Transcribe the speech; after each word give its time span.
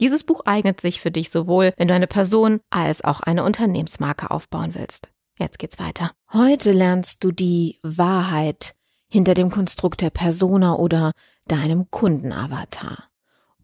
Dieses 0.00 0.24
Buch 0.24 0.42
eignet 0.44 0.80
sich 0.80 1.00
für 1.00 1.10
dich 1.10 1.30
sowohl, 1.30 1.72
wenn 1.76 1.88
du 1.88 1.94
eine 1.94 2.06
Person 2.06 2.60
als 2.70 3.02
auch 3.02 3.20
eine 3.20 3.44
Unternehmensmarke 3.44 4.30
aufbauen 4.30 4.74
willst. 4.74 5.10
Jetzt 5.38 5.58
geht's 5.58 5.78
weiter. 5.78 6.12
Heute 6.32 6.72
lernst 6.72 7.24
du 7.24 7.32
die 7.32 7.78
Wahrheit 7.82 8.74
hinter 9.08 9.34
dem 9.34 9.50
Konstrukt 9.50 10.02
der 10.02 10.10
Persona 10.10 10.74
oder 10.74 11.12
deinem 11.46 11.90
Kundenavatar. 11.90 13.04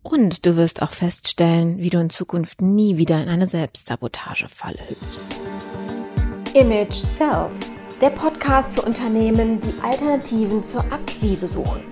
Und 0.02 0.46
du 0.46 0.56
wirst 0.56 0.82
auch 0.82 0.90
feststellen, 0.90 1.78
wie 1.78 1.90
du 1.90 1.98
in 1.98 2.10
Zukunft 2.10 2.60
nie 2.62 2.96
wieder 2.96 3.22
in 3.22 3.28
eine 3.28 3.46
Selbstsabotagefalle 3.48 4.78
hüpfst. 4.88 5.24
Image 6.54 6.94
Self, 6.94 7.58
der 8.00 8.10
Podcast 8.10 8.72
für 8.72 8.82
Unternehmen, 8.82 9.60
die 9.60 9.74
Alternativen 9.82 10.64
zur 10.64 10.80
Akquise 10.92 11.46
suchen. 11.46 11.91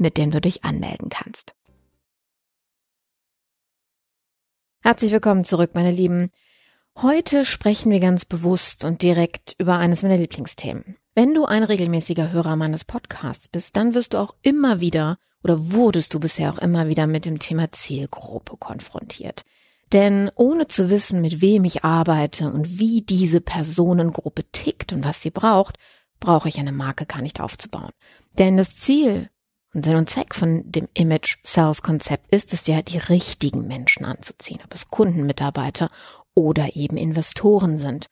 mit 0.00 0.16
dem 0.16 0.30
du 0.30 0.40
dich 0.40 0.64
anmelden 0.64 1.10
kannst. 1.10 1.54
Herzlich 4.82 5.12
willkommen 5.12 5.44
zurück, 5.44 5.72
meine 5.74 5.90
Lieben. 5.90 6.30
Heute 6.96 7.44
sprechen 7.44 7.92
wir 7.92 8.00
ganz 8.00 8.24
bewusst 8.24 8.84
und 8.84 9.02
direkt 9.02 9.54
über 9.58 9.76
eines 9.76 10.02
meiner 10.02 10.16
Lieblingsthemen. 10.16 10.96
Wenn 11.14 11.34
du 11.34 11.44
ein 11.44 11.62
regelmäßiger 11.62 12.32
Hörer 12.32 12.56
meines 12.56 12.84
Podcasts 12.84 13.46
bist, 13.46 13.76
dann 13.76 13.94
wirst 13.94 14.14
du 14.14 14.18
auch 14.18 14.34
immer 14.42 14.80
wieder 14.80 15.18
oder 15.44 15.72
wurdest 15.72 16.14
du 16.14 16.20
bisher 16.20 16.50
auch 16.50 16.58
immer 16.58 16.88
wieder 16.88 17.06
mit 17.06 17.26
dem 17.26 17.38
Thema 17.38 17.70
Zielgruppe 17.70 18.56
konfrontiert. 18.56 19.44
Denn 19.92 20.30
ohne 20.34 20.66
zu 20.66 20.88
wissen, 20.88 21.20
mit 21.20 21.42
wem 21.42 21.64
ich 21.64 21.84
arbeite 21.84 22.50
und 22.50 22.78
wie 22.78 23.02
diese 23.02 23.40
Personengruppe 23.40 24.44
tickt 24.50 24.92
und 24.92 25.04
was 25.04 25.20
sie 25.20 25.30
braucht, 25.30 25.76
brauche 26.20 26.48
ich 26.48 26.58
eine 26.58 26.72
Marke 26.72 27.06
gar 27.06 27.22
nicht 27.22 27.40
aufzubauen. 27.40 27.90
Denn 28.38 28.56
das 28.56 28.76
Ziel 28.76 29.28
und 29.72 29.84
Sinn 29.84 29.96
und 29.96 30.10
Zweck 30.10 30.34
von 30.34 30.62
dem 30.70 30.88
Image 30.94 31.38
Sales 31.42 31.82
Konzept 31.82 32.34
ist 32.34 32.52
es 32.52 32.66
ja, 32.66 32.82
die 32.82 32.98
richtigen 32.98 33.66
Menschen 33.68 34.04
anzuziehen, 34.04 34.60
ob 34.64 34.74
es 34.74 34.88
Kunden, 34.88 35.26
Mitarbeiter 35.26 35.90
oder 36.34 36.76
eben 36.76 36.96
Investoren 36.96 37.78
sind. 37.78 38.06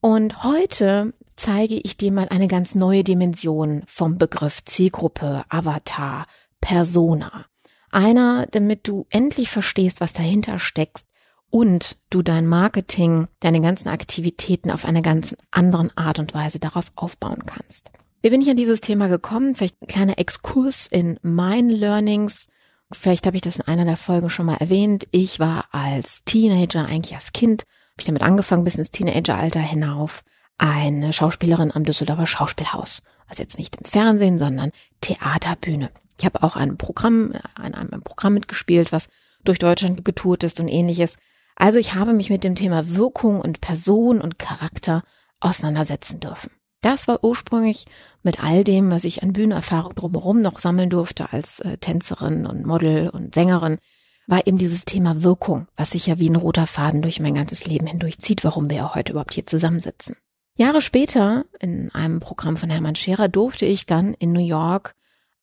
Und 0.00 0.44
heute 0.44 1.12
zeige 1.36 1.74
ich 1.74 1.96
dir 1.96 2.12
mal 2.12 2.28
eine 2.28 2.48
ganz 2.48 2.74
neue 2.74 3.04
Dimension 3.04 3.82
vom 3.86 4.16
Begriff 4.16 4.64
Zielgruppe, 4.64 5.44
Avatar, 5.48 6.26
Persona. 6.60 7.46
Einer, 7.90 8.46
damit 8.46 8.88
du 8.88 9.06
endlich 9.10 9.50
verstehst, 9.50 10.00
was 10.00 10.12
dahinter 10.12 10.58
steckt 10.58 11.04
und 11.50 11.96
du 12.08 12.22
dein 12.22 12.46
Marketing, 12.46 13.28
deine 13.40 13.60
ganzen 13.60 13.88
Aktivitäten 13.88 14.70
auf 14.70 14.84
eine 14.84 15.02
ganz 15.02 15.36
anderen 15.50 15.94
Art 15.96 16.18
und 16.18 16.32
Weise 16.32 16.60
darauf 16.60 16.92
aufbauen 16.94 17.44
kannst. 17.44 17.90
Wie 18.22 18.28
bin 18.28 18.42
ich 18.42 18.50
an 18.50 18.56
dieses 18.58 18.82
Thema 18.82 19.08
gekommen? 19.08 19.54
Vielleicht 19.54 19.80
ein 19.80 19.86
kleiner 19.86 20.18
Exkurs 20.18 20.86
in 20.86 21.18
mein 21.22 21.70
Learnings. 21.70 22.48
Vielleicht 22.92 23.26
habe 23.26 23.36
ich 23.36 23.42
das 23.42 23.56
in 23.56 23.62
einer 23.62 23.86
der 23.86 23.96
Folgen 23.96 24.28
schon 24.28 24.44
mal 24.44 24.58
erwähnt. 24.58 25.06
Ich 25.10 25.40
war 25.40 25.66
als 25.72 26.22
Teenager, 26.26 26.84
eigentlich 26.84 27.14
als 27.14 27.32
Kind, 27.32 27.62
habe 27.62 28.00
ich 28.00 28.04
damit 28.04 28.22
angefangen, 28.22 28.64
bis 28.64 28.74
ins 28.74 28.90
Teenageralter 28.90 29.60
hinauf, 29.60 30.22
eine 30.58 31.14
Schauspielerin 31.14 31.72
am 31.72 31.84
Düsseldorfer 31.84 32.26
Schauspielhaus. 32.26 33.02
Also 33.26 33.42
jetzt 33.42 33.58
nicht 33.58 33.76
im 33.76 33.86
Fernsehen, 33.86 34.38
sondern 34.38 34.72
Theaterbühne. 35.00 35.90
Ich 36.18 36.26
habe 36.26 36.42
auch 36.42 36.56
ein 36.56 36.76
Programm, 36.76 37.32
an 37.54 37.74
einem 37.74 38.02
Programm 38.02 38.34
mitgespielt, 38.34 38.92
was 38.92 39.08
durch 39.44 39.58
Deutschland 39.58 40.04
getourt 40.04 40.42
ist 40.42 40.60
und 40.60 40.68
ähnliches. 40.68 41.16
Also 41.56 41.78
ich 41.78 41.94
habe 41.94 42.12
mich 42.12 42.28
mit 42.28 42.44
dem 42.44 42.54
Thema 42.54 42.94
Wirkung 42.94 43.40
und 43.40 43.62
Person 43.62 44.20
und 44.20 44.38
Charakter 44.38 45.04
auseinandersetzen 45.40 46.20
dürfen. 46.20 46.50
Das 46.80 47.08
war 47.08 47.22
ursprünglich 47.22 47.86
mit 48.22 48.42
all 48.42 48.64
dem, 48.64 48.90
was 48.90 49.04
ich 49.04 49.22
an 49.22 49.32
Bühnenerfahrung 49.32 49.94
drumherum 49.94 50.40
noch 50.40 50.58
sammeln 50.58 50.90
durfte 50.90 51.32
als 51.32 51.60
äh, 51.60 51.76
Tänzerin 51.76 52.46
und 52.46 52.66
Model 52.66 53.10
und 53.10 53.34
Sängerin, 53.34 53.78
war 54.26 54.46
eben 54.46 54.58
dieses 54.58 54.84
Thema 54.84 55.22
Wirkung, 55.22 55.66
was 55.76 55.90
sich 55.90 56.06
ja 56.06 56.18
wie 56.18 56.30
ein 56.30 56.36
roter 56.36 56.66
Faden 56.66 57.02
durch 57.02 57.20
mein 57.20 57.34
ganzes 57.34 57.66
Leben 57.66 57.86
hindurchzieht, 57.86 58.44
warum 58.44 58.70
wir 58.70 58.76
ja 58.78 58.94
heute 58.94 59.12
überhaupt 59.12 59.34
hier 59.34 59.46
zusammensitzen. 59.46 60.16
Jahre 60.56 60.82
später, 60.82 61.46
in 61.58 61.90
einem 61.90 62.20
Programm 62.20 62.56
von 62.56 62.70
Hermann 62.70 62.94
Scherer, 62.94 63.28
durfte 63.28 63.66
ich 63.66 63.86
dann 63.86 64.14
in 64.14 64.32
New 64.32 64.44
York 64.44 64.94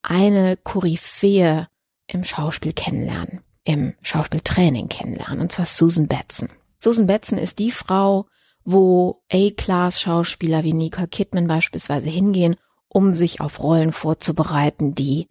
eine 0.02 0.58
Koryphäe 0.58 1.68
im 2.08 2.24
Schauspiel 2.24 2.74
kennenlernen, 2.74 3.42
im 3.64 3.94
Schauspieltraining 4.02 4.88
kennenlernen, 4.88 5.42
und 5.42 5.52
zwar 5.52 5.66
Susan 5.66 6.08
Batson. 6.08 6.50
Susan 6.80 7.08
Batson 7.08 7.38
ist 7.38 7.60
die 7.60 7.72
Frau, 7.72 8.28
wo 8.70 9.24
A-Class-Schauspieler 9.32 10.66
wie 10.66 10.74
Nicole 10.74 11.08
Kidman 11.08 11.48
beispielsweise 11.48 12.10
hingehen, 12.10 12.58
um 12.90 13.14
sich 13.14 13.40
auf 13.40 13.64
Rollen 13.64 13.94
vorzubereiten, 13.94 14.94
die 14.94 15.30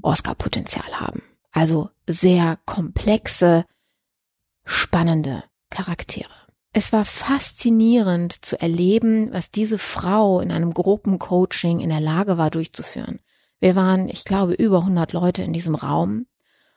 Oscar-Potenzial 0.00 0.98
haben. 0.98 1.22
Also 1.52 1.90
sehr 2.08 2.58
komplexe, 2.64 3.66
spannende 4.64 5.44
Charaktere. 5.68 6.32
Es 6.72 6.90
war 6.90 7.04
faszinierend 7.04 8.42
zu 8.42 8.58
erleben, 8.58 9.30
was 9.30 9.50
diese 9.50 9.76
Frau 9.76 10.40
in 10.40 10.50
einem 10.50 10.72
Gruppencoaching 10.72 11.80
in 11.80 11.90
der 11.90 12.00
Lage 12.00 12.38
war 12.38 12.48
durchzuführen. 12.48 13.20
Wir 13.60 13.74
waren, 13.74 14.08
ich 14.08 14.24
glaube, 14.24 14.54
über 14.54 14.78
100 14.78 15.12
Leute 15.12 15.42
in 15.42 15.52
diesem 15.52 15.74
Raum. 15.74 16.24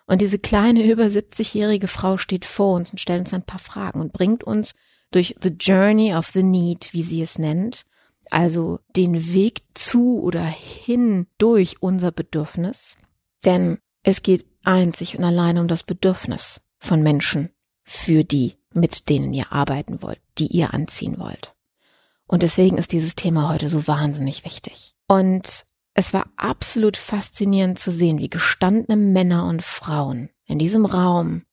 Und 0.05 0.19
diese 0.19 0.37
kleine, 0.37 0.83
über 0.91 1.05
70-jährige 1.05 1.87
Frau 1.87 2.17
steht 2.17 2.43
vor 2.43 2.75
uns 2.75 2.91
und 2.91 2.99
stellt 2.99 3.21
uns 3.21 3.33
ein 3.33 3.45
paar 3.45 3.59
Fragen 3.59 4.01
und 4.01 4.11
bringt 4.11 4.43
uns 4.43 4.73
durch 5.11 5.35
The 5.41 5.49
Journey 5.49 6.13
of 6.13 6.27
the 6.27 6.43
Need, 6.43 6.93
wie 6.93 7.03
sie 7.03 7.21
es 7.21 7.39
nennt, 7.39 7.85
also 8.29 8.79
den 8.95 9.33
Weg 9.33 9.63
zu 9.73 10.21
oder 10.21 10.43
hin 10.43 11.27
durch 11.37 11.81
unser 11.81 12.11
Bedürfnis 12.11 12.97
Denn 13.45 13.79
es 14.03 14.21
geht 14.21 14.45
einzig 14.63 15.17
und 15.17 15.23
allein 15.23 15.57
um 15.57 15.67
das 15.67 15.83
Bedürfnis 15.83 16.61
von 16.79 17.01
Menschen 17.01 17.49
für 17.83 18.23
die, 18.23 18.55
mit 18.73 19.09
denen 19.09 19.33
ihr 19.33 19.51
arbeiten 19.51 20.01
wollt, 20.01 20.21
die 20.37 20.47
ihr 20.47 20.73
anziehen 20.73 21.19
wollt. 21.19 21.55
Und 22.27 22.43
deswegen 22.43 22.77
ist 22.77 22.91
dieses 22.91 23.15
Thema 23.15 23.49
heute 23.49 23.69
so 23.69 23.87
wahnsinnig 23.87 24.43
wichtig. 24.43 24.95
Und 25.07 25.65
es 25.93 26.13
war 26.13 26.29
absolut 26.35 26.97
faszinierend 26.97 27.79
zu 27.79 27.91
sehen, 27.91 28.19
wie 28.19 28.29
gestandene 28.29 28.97
Männer 28.97 29.47
und 29.47 29.63
Frauen 29.63 30.29
in 30.45 30.59
diesem 30.59 30.85
Raum 30.85 31.43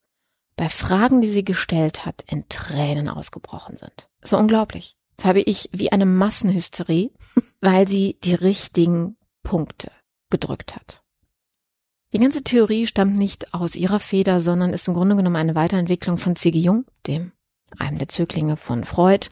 bei 0.56 0.68
Fragen, 0.68 1.20
die 1.20 1.28
sie 1.28 1.44
gestellt 1.44 2.06
hat, 2.06 2.22
in 2.26 2.48
Tränen 2.48 3.08
ausgebrochen 3.08 3.76
sind. 3.76 4.08
So 4.22 4.36
unglaublich. 4.38 4.96
Das 5.16 5.26
habe 5.26 5.40
ich 5.40 5.68
wie 5.72 5.92
eine 5.92 6.06
Massenhysterie, 6.06 7.10
weil 7.60 7.88
sie 7.88 8.18
die 8.22 8.34
richtigen 8.34 9.16
Punkte 9.42 9.90
gedrückt 10.30 10.74
hat. 10.76 11.02
Die 12.12 12.20
ganze 12.20 12.44
Theorie 12.44 12.86
stammt 12.86 13.16
nicht 13.16 13.54
aus 13.54 13.74
ihrer 13.74 13.98
Feder, 13.98 14.40
sondern 14.40 14.72
ist 14.72 14.86
im 14.86 14.94
Grunde 14.94 15.16
genommen 15.16 15.36
eine 15.36 15.56
Weiterentwicklung 15.56 16.16
von 16.16 16.36
C.G. 16.36 16.58
Jung, 16.58 16.84
dem 17.06 17.32
einem 17.76 17.98
der 17.98 18.08
Zöglinge 18.08 18.56
von 18.56 18.84
Freud, 18.84 19.28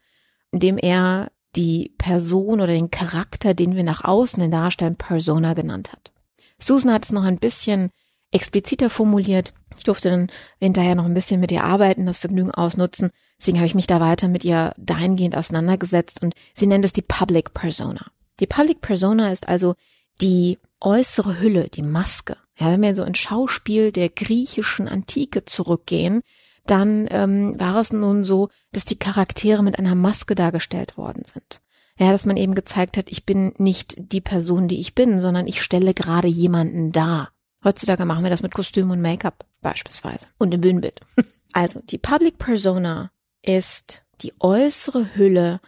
in 0.50 0.58
dem 0.58 0.78
er 0.78 1.30
die 1.54 1.94
Person 1.98 2.60
oder 2.60 2.72
den 2.72 2.90
Charakter, 2.90 3.54
den 3.54 3.76
wir 3.76 3.84
nach 3.84 4.04
außen 4.04 4.42
hin 4.42 4.50
darstellen, 4.50 4.96
Persona 4.96 5.54
genannt 5.54 5.92
hat. 5.92 6.12
Susan 6.58 6.92
hat 6.92 7.04
es 7.04 7.12
noch 7.12 7.22
ein 7.22 7.38
bisschen 7.38 7.90
expliziter 8.32 8.90
formuliert. 8.90 9.52
Ich 9.76 9.84
durfte 9.84 10.10
dann 10.10 10.28
hinterher 10.58 10.94
noch 10.94 11.04
ein 11.04 11.14
bisschen 11.14 11.40
mit 11.40 11.52
ihr 11.52 11.64
arbeiten, 11.64 12.06
das 12.06 12.18
Vergnügen 12.18 12.50
ausnutzen. 12.50 13.10
Deswegen 13.38 13.58
habe 13.58 13.66
ich 13.66 13.74
mich 13.74 13.86
da 13.86 14.00
weiter 14.00 14.28
mit 14.28 14.44
ihr 14.44 14.74
dahingehend 14.76 15.36
auseinandergesetzt 15.36 16.22
und 16.22 16.34
sie 16.54 16.66
nennt 16.66 16.84
es 16.84 16.92
die 16.92 17.02
Public 17.02 17.54
Persona. 17.54 18.06
Die 18.40 18.46
Public 18.46 18.80
Persona 18.80 19.32
ist 19.32 19.48
also 19.48 19.74
die 20.20 20.58
äußere 20.80 21.40
Hülle, 21.40 21.68
die 21.68 21.82
Maske. 21.82 22.36
Ja, 22.58 22.70
wenn 22.70 22.82
wir 22.82 22.94
so 22.96 23.04
ins 23.04 23.18
Schauspiel 23.18 23.92
der 23.92 24.08
griechischen 24.08 24.88
Antike 24.88 25.44
zurückgehen, 25.44 26.22
dann 26.66 27.08
ähm, 27.10 27.58
war 27.58 27.80
es 27.80 27.92
nun 27.92 28.24
so, 28.24 28.48
dass 28.72 28.84
die 28.84 28.98
Charaktere 28.98 29.62
mit 29.62 29.78
einer 29.78 29.94
Maske 29.94 30.34
dargestellt 30.34 30.96
worden 30.96 31.24
sind. 31.24 31.60
Ja, 31.98 32.12
dass 32.12 32.24
man 32.24 32.36
eben 32.36 32.54
gezeigt 32.54 32.96
hat, 32.96 33.10
ich 33.10 33.26
bin 33.26 33.52
nicht 33.58 33.94
die 33.98 34.20
Person, 34.20 34.68
die 34.68 34.80
ich 34.80 34.94
bin, 34.94 35.20
sondern 35.20 35.46
ich 35.46 35.60
stelle 35.60 35.94
gerade 35.94 36.28
jemanden 36.28 36.92
dar. 36.92 37.30
Heutzutage 37.64 38.04
machen 38.04 38.24
wir 38.24 38.30
das 38.30 38.42
mit 38.42 38.54
Kostüm 38.54 38.90
und 38.90 39.00
Make-up 39.00 39.44
beispielsweise 39.60 40.28
und 40.38 40.52
im 40.52 40.60
Bühnenbild. 40.60 41.00
Also 41.54 41.80
die 41.84 41.98
Public 41.98 42.38
Persona 42.38 43.10
ist 43.42 44.06
die 44.22 44.32
äußere 44.40 45.14
Hülle 45.16 45.60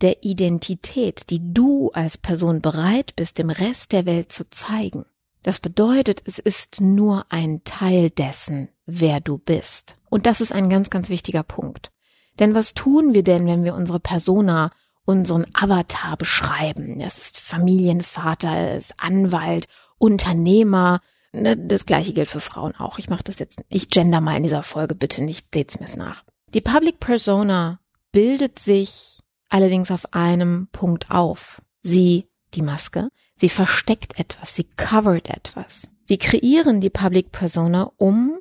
der 0.00 0.22
Identität, 0.22 1.28
die 1.28 1.52
du 1.52 1.90
als 1.92 2.16
Person 2.16 2.60
bereit 2.60 3.16
bist, 3.16 3.38
dem 3.38 3.50
Rest 3.50 3.90
der 3.90 4.06
Welt 4.06 4.30
zu 4.30 4.48
zeigen. 4.50 5.06
Das 5.42 5.58
bedeutet, 5.58 6.22
es 6.24 6.38
ist 6.38 6.80
nur 6.80 7.26
ein 7.30 7.64
Teil 7.64 8.10
dessen, 8.10 8.68
wer 8.86 9.18
du 9.18 9.38
bist. 9.38 9.96
Und 10.08 10.26
das 10.26 10.40
ist 10.40 10.52
ein 10.52 10.70
ganz, 10.70 10.88
ganz 10.88 11.08
wichtiger 11.08 11.42
Punkt. 11.42 11.90
Denn 12.38 12.54
was 12.54 12.74
tun 12.74 13.12
wir 13.12 13.24
denn, 13.24 13.48
wenn 13.48 13.64
wir 13.64 13.74
unsere 13.74 13.98
Persona, 13.98 14.70
unseren 15.04 15.46
Avatar 15.52 16.16
beschreiben? 16.16 17.00
Es 17.00 17.18
ist 17.18 17.38
Familienvater, 17.38 18.76
es 18.76 18.90
ist 18.90 18.94
Anwalt, 18.98 19.66
Unternehmer, 19.98 21.00
Ne, 21.00 21.08
das 21.34 21.86
gleiche 21.86 22.12
gilt 22.12 22.28
für 22.28 22.40
Frauen 22.40 22.74
auch. 22.76 22.98
Ich 22.98 23.08
mache 23.08 23.24
das 23.24 23.38
jetzt, 23.38 23.62
ich 23.68 23.90
gender 23.90 24.20
mal 24.20 24.36
in 24.36 24.42
dieser 24.44 24.62
Folge, 24.62 24.94
bitte 24.94 25.22
nicht, 25.22 25.48
seht's 25.52 25.80
mir's 25.80 25.96
nach. 25.96 26.24
Die 26.54 26.60
Public 26.60 27.00
Persona 27.00 27.80
bildet 28.12 28.58
sich 28.58 29.18
allerdings 29.48 29.90
auf 29.90 30.14
einem 30.14 30.68
Punkt 30.72 31.10
auf. 31.10 31.62
Sie, 31.82 32.28
die 32.54 32.62
Maske, 32.62 33.08
sie 33.36 33.48
versteckt 33.48 34.18
etwas, 34.18 34.54
sie 34.54 34.64
covert 34.76 35.28
etwas. 35.28 35.88
Wir 36.06 36.18
kreieren 36.18 36.80
die 36.80 36.90
Public 36.90 37.32
Persona, 37.32 37.90
um 37.96 38.38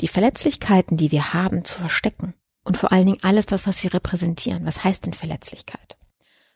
die 0.00 0.08
Verletzlichkeiten, 0.08 0.96
die 0.96 1.10
wir 1.10 1.32
haben, 1.34 1.64
zu 1.64 1.74
verstecken. 1.74 2.34
Und 2.64 2.76
vor 2.76 2.92
allen 2.92 3.06
Dingen 3.06 3.22
alles 3.22 3.46
das, 3.46 3.66
was 3.66 3.78
sie 3.80 3.88
repräsentieren. 3.88 4.66
Was 4.66 4.84
heißt 4.84 5.06
denn 5.06 5.14
Verletzlichkeit? 5.14 5.96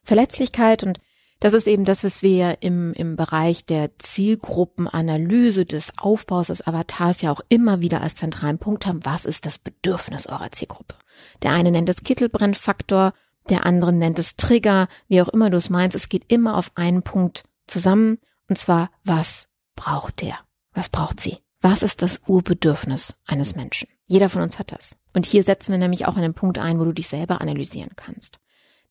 Verletzlichkeit 0.02 0.82
und 0.82 1.00
das 1.42 1.54
ist 1.54 1.66
eben 1.66 1.84
das, 1.84 2.04
was 2.04 2.22
wir 2.22 2.58
im, 2.60 2.92
im 2.92 3.16
Bereich 3.16 3.66
der 3.66 3.98
Zielgruppenanalyse 3.98 5.66
des 5.66 5.90
Aufbaus 5.98 6.46
des 6.46 6.64
Avatars 6.64 7.20
ja 7.20 7.32
auch 7.32 7.40
immer 7.48 7.80
wieder 7.80 8.00
als 8.00 8.14
zentralen 8.14 8.58
Punkt 8.58 8.86
haben. 8.86 9.04
Was 9.04 9.24
ist 9.24 9.44
das 9.44 9.58
Bedürfnis 9.58 10.28
eurer 10.28 10.52
Zielgruppe? 10.52 10.94
Der 11.42 11.50
eine 11.50 11.72
nennt 11.72 11.88
es 11.88 12.04
Kittelbrennfaktor, 12.04 13.12
der 13.48 13.66
andere 13.66 13.92
nennt 13.92 14.20
es 14.20 14.36
Trigger, 14.36 14.86
wie 15.08 15.20
auch 15.20 15.28
immer 15.30 15.50
du 15.50 15.56
es 15.56 15.68
meinst. 15.68 15.96
Es 15.96 16.08
geht 16.08 16.30
immer 16.32 16.56
auf 16.56 16.70
einen 16.76 17.02
Punkt 17.02 17.42
zusammen. 17.66 18.18
Und 18.48 18.56
zwar, 18.56 18.92
was 19.02 19.48
braucht 19.74 20.20
der? 20.20 20.38
Was 20.74 20.90
braucht 20.90 21.18
sie? 21.18 21.38
Was 21.60 21.82
ist 21.82 22.02
das 22.02 22.20
Urbedürfnis 22.24 23.16
eines 23.26 23.56
Menschen? 23.56 23.88
Jeder 24.06 24.28
von 24.28 24.42
uns 24.42 24.60
hat 24.60 24.70
das. 24.70 24.96
Und 25.12 25.26
hier 25.26 25.42
setzen 25.42 25.72
wir 25.72 25.78
nämlich 25.78 26.06
auch 26.06 26.16
einen 26.16 26.34
Punkt 26.34 26.58
ein, 26.58 26.78
wo 26.78 26.84
du 26.84 26.92
dich 26.92 27.08
selber 27.08 27.40
analysieren 27.40 27.90
kannst. 27.96 28.38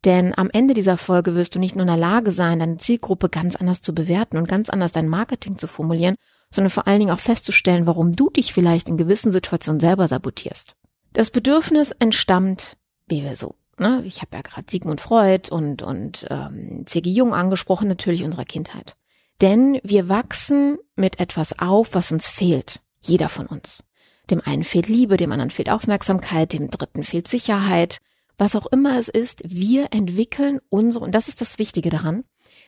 Denn 0.05 0.35
am 0.35 0.49
Ende 0.51 0.73
dieser 0.73 0.97
Folge 0.97 1.35
wirst 1.35 1.53
du 1.53 1.59
nicht 1.59 1.75
nur 1.75 1.83
in 1.83 1.87
der 1.87 1.97
Lage 1.97 2.31
sein, 2.31 2.59
deine 2.59 2.77
Zielgruppe 2.77 3.29
ganz 3.29 3.55
anders 3.55 3.81
zu 3.81 3.93
bewerten 3.93 4.37
und 4.37 4.47
ganz 4.47 4.69
anders 4.69 4.91
dein 4.91 5.07
Marketing 5.07 5.57
zu 5.57 5.67
formulieren, 5.67 6.15
sondern 6.49 6.71
vor 6.71 6.87
allen 6.87 6.99
Dingen 6.99 7.11
auch 7.11 7.19
festzustellen, 7.19 7.85
warum 7.85 8.15
du 8.15 8.29
dich 8.29 8.53
vielleicht 8.53 8.89
in 8.89 8.97
gewissen 8.97 9.31
Situationen 9.31 9.79
selber 9.79 10.07
sabotierst. 10.07 10.75
Das 11.13 11.29
Bedürfnis 11.29 11.91
entstammt, 11.91 12.77
wie 13.07 13.23
wir 13.23 13.35
so, 13.35 13.55
ne? 13.77 14.01
ich 14.05 14.21
habe 14.21 14.37
ja 14.37 14.41
gerade 14.41 14.65
Sigmund 14.69 15.01
Freud 15.01 15.51
und, 15.51 15.83
und 15.83 16.25
ähm, 16.29 16.83
C.G. 16.85 17.09
Jung 17.09 17.33
angesprochen, 17.33 17.87
natürlich 17.87 18.23
unserer 18.23 18.45
Kindheit. 18.45 18.95
Denn 19.39 19.79
wir 19.83 20.09
wachsen 20.09 20.77
mit 20.95 21.19
etwas 21.19 21.59
auf, 21.59 21.93
was 21.93 22.11
uns 22.11 22.27
fehlt. 22.27 22.79
Jeder 23.01 23.29
von 23.29 23.47
uns. 23.47 23.83
Dem 24.29 24.41
einen 24.41 24.63
fehlt 24.63 24.87
Liebe, 24.87 25.17
dem 25.17 25.31
anderen 25.31 25.49
fehlt 25.49 25.69
Aufmerksamkeit, 25.69 26.53
dem 26.53 26.69
dritten 26.69 27.03
fehlt 27.03 27.27
Sicherheit, 27.27 27.97
was 28.37 28.55
auch 28.55 28.65
immer 28.67 28.97
es 28.97 29.07
ist, 29.07 29.41
wir 29.45 29.89
entwickeln 29.91 30.59
unsere, 30.69 31.05
und 31.05 31.13
das 31.13 31.27
ist 31.27 31.41
das 31.41 31.59
Wichtige 31.59 31.89
daran, 31.89 32.23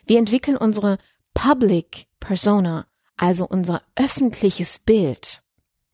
wir 0.05 0.19
entwickeln 0.19 0.57
unsere 0.57 0.97
Public 1.33 2.07
Persona, 2.19 2.85
also 3.17 3.47
unser 3.47 3.81
öffentliches 3.95 4.79
Bild, 4.79 5.43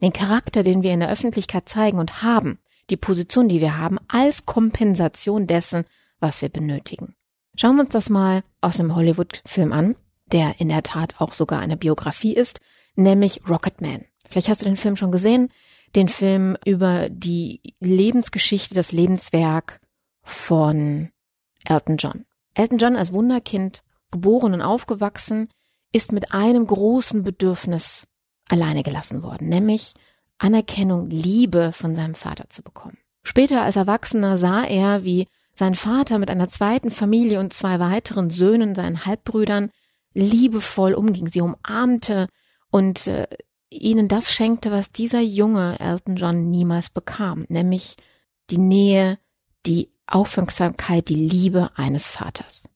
den 0.02 0.14
Charakter, 0.14 0.64
den 0.64 0.84
wir 0.84 0.92
in 0.92 1.00
der 1.00 1.12
Öffentlichkeit 1.12 1.70
zeigen 1.70 2.00
und 2.00 2.22
haben, 2.22 2.60
die 2.90 2.98
Position, 2.98 3.50
die 3.50 3.62
wir 3.62 3.78
haben, 3.78 3.98
als 4.08 4.46
Kompensation 4.46 5.48
dessen, 5.48 5.86
was 6.20 6.42
wir 6.42 6.50
benötigen. 6.50 7.16
Schauen 7.56 7.76
wir 7.76 7.84
uns 7.84 7.92
das 7.92 8.10
mal 8.10 8.44
aus 8.62 8.80
einem 8.80 8.96
Hollywood-Film 8.96 9.74
an, 9.74 9.96
der 10.32 10.60
in 10.60 10.70
der 10.70 10.84
Tat 10.84 11.20
auch 11.20 11.34
sogar 11.34 11.60
eine 11.60 11.78
Biografie 11.78 12.34
ist, 12.34 12.62
nämlich 12.96 13.42
Rocketman. 13.48 14.06
Vielleicht 14.28 14.50
hast 14.50 14.62
du 14.62 14.66
den 14.66 14.78
Film 14.78 14.96
schon 14.96 15.12
gesehen 15.12 15.50
den 15.96 16.08
Film 16.08 16.58
über 16.66 17.10
die 17.10 17.76
Lebensgeschichte, 17.80 18.76
das 18.76 18.92
Lebenswerk 18.92 19.80
von 20.22 21.10
Elton 21.66 21.98
John. 21.98 22.26
Elton 22.54 22.78
John 22.78 22.96
als 22.96 23.14
Wunderkind, 23.14 23.84
geboren 24.12 24.54
und 24.54 24.62
aufgewachsen, 24.62 25.50
ist 25.92 26.12
mit 26.12 26.34
einem 26.34 26.68
großen 26.68 27.24
Bedürfnis 27.24 28.08
alleine 28.48 28.84
gelassen 28.84 29.24
worden, 29.24 29.50
nämlich 29.50 29.94
Anerkennung, 30.38 31.10
Liebe 31.10 31.72
von 31.74 31.96
seinem 31.96 32.16
Vater 32.16 32.50
zu 32.50 32.64
bekommen. 32.64 32.98
Später 33.24 33.62
als 33.62 33.76
Erwachsener 33.76 34.38
sah 34.38 34.64
er, 34.64 35.04
wie 35.04 35.28
sein 35.54 35.76
Vater 35.76 36.20
mit 36.20 36.30
einer 36.30 36.48
zweiten 36.48 36.90
Familie 36.90 37.40
und 37.40 37.54
zwei 37.54 37.80
weiteren 37.80 38.30
Söhnen, 38.30 38.76
seinen 38.76 39.06
Halbbrüdern, 39.06 39.72
liebevoll 40.14 40.94
umging, 40.94 41.30
sie 41.30 41.42
umarmte 41.42 42.28
und 42.72 43.08
äh, 43.08 43.28
ihnen 43.70 44.08
das 44.08 44.32
schenkte, 44.32 44.72
was 44.72 44.92
dieser 44.92 45.22
junge 45.22 45.80
Elton 45.80 46.16
John 46.16 46.50
niemals 46.50 46.90
bekam, 46.90 47.46
nämlich 47.50 47.98
die 48.50 48.58
Nähe, 48.58 49.20
die 49.66 49.92
Aufmerksamkeit, 50.08 51.10
die 51.10 51.16
Liebe 51.16 51.72
eines 51.76 52.08
Vaters. 52.08 52.68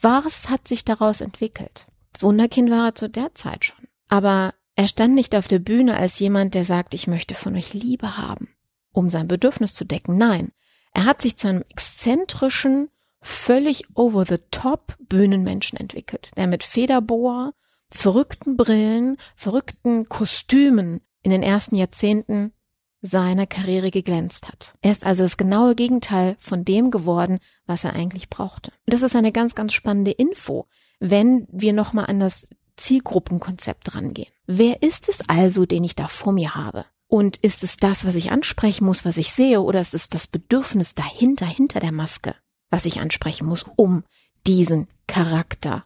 Was 0.00 0.48
hat 0.48 0.66
sich 0.66 0.84
daraus 0.84 1.20
entwickelt? 1.20 1.86
Das 2.12 2.22
Wunderkind 2.22 2.70
war 2.70 2.88
er 2.88 2.94
zu 2.94 3.08
der 3.08 3.34
Zeit 3.34 3.66
schon. 3.66 3.88
Aber 4.08 4.54
er 4.74 4.88
stand 4.88 5.14
nicht 5.14 5.34
auf 5.36 5.48
der 5.48 5.58
Bühne 5.58 5.96
als 5.96 6.18
jemand, 6.18 6.54
der 6.54 6.64
sagt, 6.64 6.94
ich 6.94 7.06
möchte 7.06 7.34
von 7.34 7.54
euch 7.56 7.74
Liebe 7.74 8.16
haben, 8.16 8.48
um 8.92 9.10
sein 9.10 9.28
Bedürfnis 9.28 9.74
zu 9.74 9.84
decken. 9.84 10.16
Nein, 10.16 10.52
er 10.92 11.04
hat 11.04 11.22
sich 11.22 11.36
zu 11.36 11.48
einem 11.48 11.64
exzentrischen, 11.68 12.88
völlig 13.20 13.84
over 13.94 14.24
the 14.26 14.38
top 14.50 14.96
Bühnenmenschen 14.98 15.78
entwickelt, 15.78 16.32
der 16.36 16.46
mit 16.46 16.64
Federboa 16.64 17.52
verrückten 17.92 18.56
Brillen, 18.56 19.18
verrückten 19.36 20.08
Kostümen 20.08 21.00
in 21.22 21.30
den 21.30 21.42
ersten 21.42 21.76
Jahrzehnten 21.76 22.52
seiner 23.00 23.46
Karriere 23.46 23.90
geglänzt 23.90 24.48
hat. 24.48 24.76
Er 24.80 24.92
ist 24.92 25.04
also 25.04 25.24
das 25.24 25.36
genaue 25.36 25.74
Gegenteil 25.74 26.36
von 26.38 26.64
dem 26.64 26.90
geworden, 26.90 27.40
was 27.66 27.84
er 27.84 27.94
eigentlich 27.94 28.30
brauchte. 28.30 28.70
Und 28.86 28.94
das 28.94 29.02
ist 29.02 29.16
eine 29.16 29.32
ganz, 29.32 29.54
ganz 29.54 29.72
spannende 29.72 30.12
Info, 30.12 30.66
wenn 31.00 31.46
wir 31.50 31.72
nochmal 31.72 32.06
an 32.06 32.20
das 32.20 32.46
Zielgruppenkonzept 32.76 33.94
rangehen. 33.94 34.32
Wer 34.46 34.82
ist 34.82 35.08
es 35.08 35.20
also, 35.28 35.66
den 35.66 35.84
ich 35.84 35.96
da 35.96 36.08
vor 36.08 36.32
mir 36.32 36.54
habe? 36.54 36.86
Und 37.08 37.36
ist 37.38 37.62
es 37.62 37.76
das, 37.76 38.06
was 38.06 38.14
ich 38.14 38.30
ansprechen 38.30 38.86
muss, 38.86 39.04
was 39.04 39.18
ich 39.18 39.32
sehe, 39.32 39.60
oder 39.60 39.80
ist 39.80 39.94
es 39.94 40.08
das 40.08 40.26
Bedürfnis 40.26 40.94
dahinter, 40.94 41.44
hinter 41.44 41.80
der 41.80 41.92
Maske, 41.92 42.34
was 42.70 42.86
ich 42.86 43.00
ansprechen 43.00 43.46
muss, 43.46 43.66
um 43.76 44.04
diesen 44.46 44.86
Charakter 45.06 45.84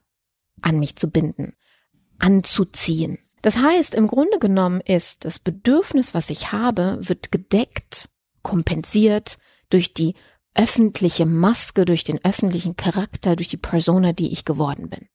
an 0.61 0.79
mich 0.79 0.97
zu 0.97 1.11
binden? 1.11 1.55
Anzuziehen. 2.19 3.19
Das 3.43 3.59
heißt, 3.59 3.95
im 3.95 4.09
Grunde 4.09 4.39
genommen 4.39 4.81
ist 4.81 5.25
das 5.25 5.39
Bedürfnis, 5.39 6.15
was 6.15 6.31
ich 6.31 6.53
habe, 6.53 6.99
wird 7.01 7.31
gedeckt, 7.31 8.09
kompensiert 8.43 9.39
durch 9.71 9.95
die 9.95 10.15
öffentliche 10.55 11.27
Maske, 11.27 11.85
durch 11.85 12.03
den 12.03 12.25
öffentlichen 12.25 12.77
Charakter, 12.77 13.37
durch 13.37 13.49
die 13.49 13.57
Persona, 13.57 14.13
die 14.13 14.33
ich 14.33 14.45
geworden 14.45 14.89
bin. 14.89 15.09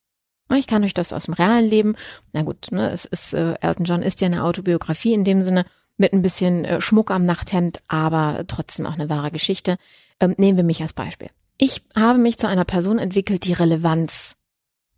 Ich 0.58 0.68
kann 0.68 0.84
euch 0.84 0.94
das 0.94 1.14
aus 1.14 1.26
dem 1.26 1.34
realen 1.34 1.70
Leben, 1.70 1.96
na 2.34 2.44
gut, 2.44 2.72
ne, 2.72 2.90
es 2.92 3.06
ist, 3.06 3.34
äh, 3.34 3.56
Elton 3.62 3.86
John 3.86 4.02
ist 4.02 4.22
ja 4.22 4.28
eine 4.28 4.44
Autobiografie 4.44 5.14
in 5.14 5.24
dem 5.24 5.42
Sinne, 5.42 5.66
mit 5.98 6.14
ein 6.14 6.22
bisschen 6.22 6.66
äh, 6.66 6.82
Schmuck 6.82 7.12
am 7.12 7.26
Nachthemd, 7.26 7.82
aber 7.88 8.44
trotzdem 8.48 8.86
auch 8.86 8.94
eine 8.94 9.10
wahre 9.10 9.32
Geschichte. 9.32 9.78
Ähm, 10.20 10.36
nehmen 10.38 10.58
wir 10.58 10.64
mich 10.64 10.82
als 10.82 10.94
Beispiel. 10.94 11.30
Ich 11.58 11.84
habe 11.96 12.20
mich 12.20 12.38
zu 12.38 12.48
einer 12.48 12.66
Person 12.66 13.00
entwickelt, 13.00 13.46
die 13.46 13.54
Relevanz 13.54 14.36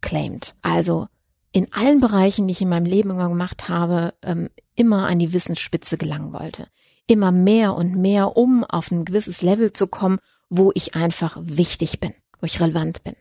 claimt. 0.01 0.55
Also 0.61 1.07
in 1.53 1.71
allen 1.71 2.01
Bereichen, 2.01 2.47
die 2.47 2.51
ich 2.51 2.61
in 2.61 2.69
meinem 2.69 2.85
Leben 2.85 3.15
gemacht 3.15 3.69
habe, 3.69 4.15
ähm, 4.23 4.49
immer 4.75 5.07
an 5.07 5.19
die 5.19 5.33
Wissensspitze 5.33 5.97
gelangen 5.97 6.33
wollte. 6.33 6.67
Immer 7.05 7.31
mehr 7.31 7.75
und 7.75 7.95
mehr, 7.95 8.35
um 8.35 8.63
auf 8.63 8.91
ein 8.91 9.05
gewisses 9.05 9.41
Level 9.43 9.71
zu 9.71 9.87
kommen, 9.87 10.19
wo 10.49 10.71
ich 10.73 10.95
einfach 10.95 11.37
wichtig 11.39 11.99
bin, 11.99 12.13
wo 12.39 12.45
ich 12.45 12.59
relevant 12.59 13.03
bin. 13.03 13.15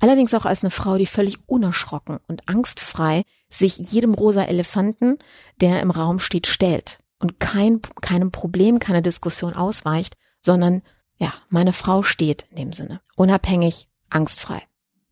Allerdings 0.00 0.34
auch 0.34 0.44
als 0.44 0.62
eine 0.62 0.70
Frau, 0.70 0.96
die 0.98 1.06
völlig 1.06 1.38
unerschrocken 1.48 2.18
und 2.28 2.48
angstfrei 2.48 3.24
sich 3.48 3.78
jedem 3.78 4.14
rosa 4.14 4.44
Elefanten, 4.44 5.18
der 5.60 5.80
im 5.80 5.90
Raum 5.90 6.18
steht, 6.18 6.46
stellt 6.46 7.00
und 7.18 7.40
kein, 7.40 7.80
keinem 8.02 8.30
Problem, 8.30 8.80
keine 8.80 9.02
Diskussion 9.02 9.54
ausweicht, 9.54 10.16
sondern 10.42 10.82
ja, 11.16 11.32
meine 11.48 11.72
Frau 11.72 12.02
steht 12.02 12.46
in 12.50 12.56
dem 12.56 12.72
Sinne. 12.72 13.00
Unabhängig, 13.16 13.88
angstfrei. 14.10 14.62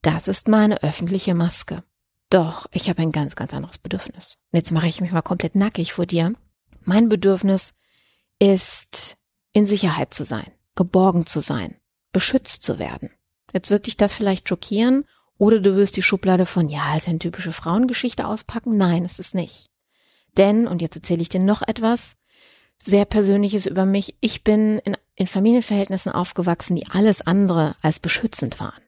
Das 0.03 0.29
ist 0.29 0.47
meine 0.47 0.83
öffentliche 0.83 1.35
Maske. 1.35 1.83
Doch, 2.31 2.67
ich 2.73 2.89
habe 2.89 3.03
ein 3.03 3.13
ganz, 3.13 3.37
ganz 3.37 3.55
anderes 3.55 3.79
Bedürfnis. 3.79 4.37
Und 4.51 4.57
jetzt 4.57 4.73
mache 4.73 4.89
ich 4.89 5.01
mich 5.01 5.13
mal 5.13 5.23
komplett 5.23 5.55
nackig 5.55 5.93
vor 5.93 6.07
dir. 6.07 6.33
Mein 6.83 7.09
Bedürfnis 7.09 7.75
ist, 8.39 9.17
in 9.53 9.67
Sicherheit 9.67 10.13
zu 10.13 10.25
sein, 10.25 10.51
geborgen 10.75 11.27
zu 11.27 11.41
sein, 11.41 11.77
beschützt 12.13 12.63
zu 12.63 12.79
werden. 12.79 13.11
Jetzt 13.53 13.71
wird 13.71 13.87
dich 13.87 13.97
das 13.97 14.13
vielleicht 14.13 14.49
schockieren 14.49 15.05
oder 15.39 15.61
du 15.61 15.77
wirst 15.77 15.97
die 15.97 16.03
Schublade 16.03 16.47
von, 16.47 16.69
ja, 16.69 16.97
ist 16.97 17.09
eine 17.09 17.19
typische 17.19 17.53
Frauengeschichte 17.53 18.27
auspacken. 18.27 18.77
Nein, 18.77 19.05
ist 19.05 19.21
es 19.21 19.35
nicht. 19.35 19.71
Denn, 20.37 20.67
und 20.67 20.83
jetzt 20.83 20.97
erzähle 20.97 21.23
ich 21.23 21.29
dir 21.29 21.41
noch 21.41 21.63
etwas, 21.63 22.17
sehr 22.83 23.05
Persönliches 23.05 23.67
über 23.67 23.87
mich. 23.87 24.17
Ich 24.21 24.45
bin 24.45 24.79
in, 24.81 24.97
in 25.15 25.27
Familienverhältnissen 25.27 26.13
aufgewachsen, 26.13 26.77
die 26.77 26.87
alles 26.89 27.23
andere 27.23 27.77
als 27.81 27.99
beschützend 27.99 28.61
waren. 28.61 28.83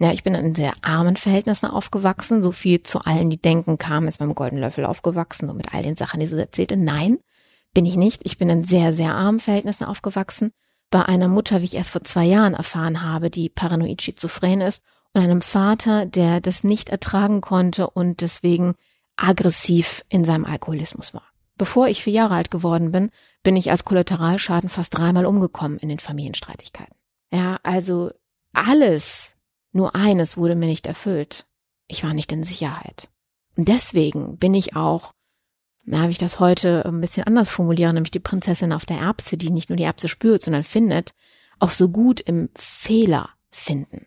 Ja, 0.00 0.12
ich 0.12 0.24
bin 0.24 0.34
in 0.34 0.54
sehr 0.54 0.72
armen 0.80 1.16
Verhältnissen 1.16 1.66
aufgewachsen. 1.66 2.42
So 2.42 2.52
viel 2.52 2.82
zu 2.82 3.00
allen, 3.00 3.28
die 3.28 3.40
denken, 3.40 3.76
kam 3.76 4.08
ist 4.08 4.18
beim 4.18 4.34
Goldenen 4.34 4.62
Löffel 4.62 4.86
aufgewachsen 4.86 5.50
und 5.50 5.58
mit 5.58 5.74
all 5.74 5.82
den 5.82 5.94
Sachen, 5.94 6.20
die 6.20 6.26
sie 6.26 6.38
erzählte. 6.38 6.78
Nein, 6.78 7.18
bin 7.74 7.84
ich 7.84 7.96
nicht. 7.96 8.22
Ich 8.24 8.38
bin 8.38 8.48
in 8.48 8.64
sehr, 8.64 8.94
sehr 8.94 9.14
armen 9.14 9.40
Verhältnissen 9.40 9.84
aufgewachsen. 9.84 10.52
Bei 10.88 11.04
einer 11.04 11.28
Mutter, 11.28 11.60
wie 11.60 11.66
ich 11.66 11.74
erst 11.74 11.90
vor 11.90 12.02
zwei 12.02 12.24
Jahren 12.24 12.54
erfahren 12.54 13.02
habe, 13.02 13.28
die 13.28 13.50
paranoid 13.50 14.00
schizophren 14.00 14.62
ist 14.62 14.82
und 15.12 15.20
einem 15.20 15.42
Vater, 15.42 16.06
der 16.06 16.40
das 16.40 16.64
nicht 16.64 16.88
ertragen 16.88 17.42
konnte 17.42 17.90
und 17.90 18.22
deswegen 18.22 18.76
aggressiv 19.16 20.02
in 20.08 20.24
seinem 20.24 20.46
Alkoholismus 20.46 21.12
war. 21.12 21.24
Bevor 21.58 21.88
ich 21.88 22.02
vier 22.02 22.14
Jahre 22.14 22.36
alt 22.36 22.50
geworden 22.50 22.90
bin, 22.90 23.10
bin 23.42 23.54
ich 23.54 23.70
als 23.70 23.84
Kollateralschaden 23.84 24.70
fast 24.70 24.96
dreimal 24.96 25.26
umgekommen 25.26 25.78
in 25.78 25.90
den 25.90 25.98
Familienstreitigkeiten. 25.98 26.96
Ja, 27.30 27.58
also 27.62 28.10
alles, 28.54 29.29
nur 29.72 29.94
eines 29.94 30.36
wurde 30.36 30.56
mir 30.56 30.66
nicht 30.66 30.86
erfüllt. 30.86 31.46
Ich 31.86 32.04
war 32.04 32.14
nicht 32.14 32.32
in 32.32 32.44
Sicherheit. 32.44 33.08
Und 33.56 33.68
deswegen 33.68 34.36
bin 34.38 34.54
ich 34.54 34.76
auch, 34.76 35.12
na, 35.84 36.06
wie 36.06 36.12
ich 36.12 36.18
das 36.18 36.40
heute 36.40 36.84
ein 36.84 37.00
bisschen 37.00 37.26
anders 37.26 37.50
formuliere, 37.50 37.92
nämlich 37.92 38.10
die 38.10 38.20
Prinzessin 38.20 38.72
auf 38.72 38.86
der 38.86 38.98
Erbse, 38.98 39.36
die 39.36 39.50
nicht 39.50 39.70
nur 39.70 39.76
die 39.76 39.84
Erbse 39.84 40.08
spürt, 40.08 40.42
sondern 40.42 40.62
findet, 40.62 41.12
auch 41.58 41.70
so 41.70 41.88
gut 41.88 42.20
im 42.20 42.48
Fehler 42.56 43.30
finden. 43.50 44.06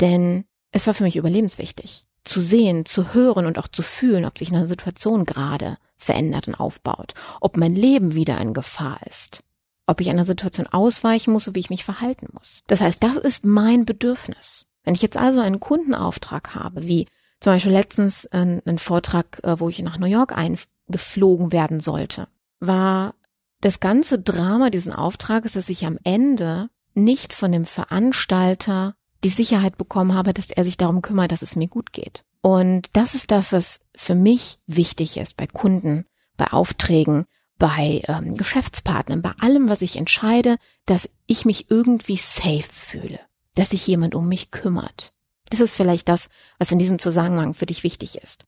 Denn 0.00 0.44
es 0.70 0.86
war 0.86 0.94
für 0.94 1.04
mich 1.04 1.16
überlebenswichtig 1.16 2.04
zu 2.24 2.40
sehen, 2.40 2.86
zu 2.86 3.12
hören 3.12 3.46
und 3.46 3.58
auch 3.58 3.68
zu 3.68 3.82
fühlen, 3.82 4.24
ob 4.24 4.38
sich 4.38 4.50
eine 4.50 4.66
Situation 4.66 5.26
gerade 5.26 5.76
verändert 5.96 6.48
und 6.48 6.54
aufbaut, 6.54 7.14
ob 7.40 7.56
mein 7.56 7.74
Leben 7.74 8.14
wieder 8.14 8.40
in 8.40 8.54
Gefahr 8.54 8.98
ist, 9.06 9.42
ob 9.86 10.00
ich 10.00 10.08
einer 10.08 10.24
Situation 10.24 10.66
ausweichen 10.66 11.32
muss, 11.32 11.44
so 11.44 11.54
wie 11.54 11.60
ich 11.60 11.70
mich 11.70 11.84
verhalten 11.84 12.28
muss. 12.32 12.62
Das 12.66 12.80
heißt, 12.80 13.02
das 13.02 13.16
ist 13.16 13.44
mein 13.44 13.84
Bedürfnis. 13.84 14.66
Wenn 14.84 14.94
ich 14.94 15.02
jetzt 15.02 15.16
also 15.16 15.40
einen 15.40 15.60
Kundenauftrag 15.60 16.54
habe, 16.54 16.86
wie 16.86 17.06
zum 17.40 17.52
Beispiel 17.52 17.72
letztens 17.72 18.26
einen, 18.26 18.62
einen 18.64 18.78
Vortrag, 18.78 19.40
äh, 19.42 19.58
wo 19.58 19.68
ich 19.68 19.80
nach 19.80 19.98
New 19.98 20.06
York 20.06 20.32
eingeflogen 20.32 21.52
werden 21.52 21.80
sollte, 21.80 22.28
war 22.60 23.14
das 23.60 23.80
ganze 23.80 24.18
Drama 24.18 24.70
diesen 24.70 24.92
Auftrages, 24.92 25.52
dass 25.52 25.68
ich 25.68 25.86
am 25.86 25.98
Ende 26.04 26.68
nicht 26.94 27.32
von 27.32 27.50
dem 27.50 27.64
Veranstalter 27.64 28.94
die 29.24 29.30
Sicherheit 29.30 29.78
bekommen 29.78 30.14
habe, 30.14 30.34
dass 30.34 30.50
er 30.50 30.64
sich 30.64 30.76
darum 30.76 31.02
kümmert, 31.02 31.32
dass 31.32 31.42
es 31.42 31.56
mir 31.56 31.66
gut 31.68 31.92
geht. 31.92 32.24
Und 32.42 32.90
das 32.92 33.14
ist 33.14 33.30
das, 33.30 33.52
was 33.52 33.80
für 33.96 34.14
mich 34.14 34.58
wichtig 34.66 35.16
ist 35.16 35.36
bei 35.36 35.46
Kunden, 35.46 36.04
bei 36.36 36.52
Aufträgen, 36.52 37.24
bei 37.58 38.02
ähm, 38.06 38.36
Geschäftspartnern, 38.36 39.22
bei 39.22 39.32
allem, 39.40 39.68
was 39.68 39.80
ich 39.80 39.96
entscheide, 39.96 40.56
dass 40.84 41.08
ich 41.26 41.46
mich 41.46 41.70
irgendwie 41.70 42.18
safe 42.18 42.62
fühle, 42.62 43.20
dass 43.54 43.70
sich 43.70 43.86
jemand 43.86 44.14
um 44.14 44.28
mich 44.28 44.50
kümmert. 44.50 45.12
Das 45.50 45.60
ist 45.60 45.74
vielleicht 45.74 46.08
das, 46.08 46.28
was 46.58 46.72
in 46.72 46.78
diesem 46.78 46.98
Zusammenhang 46.98 47.54
für 47.54 47.66
dich 47.66 47.84
wichtig 47.84 48.16
ist. 48.16 48.44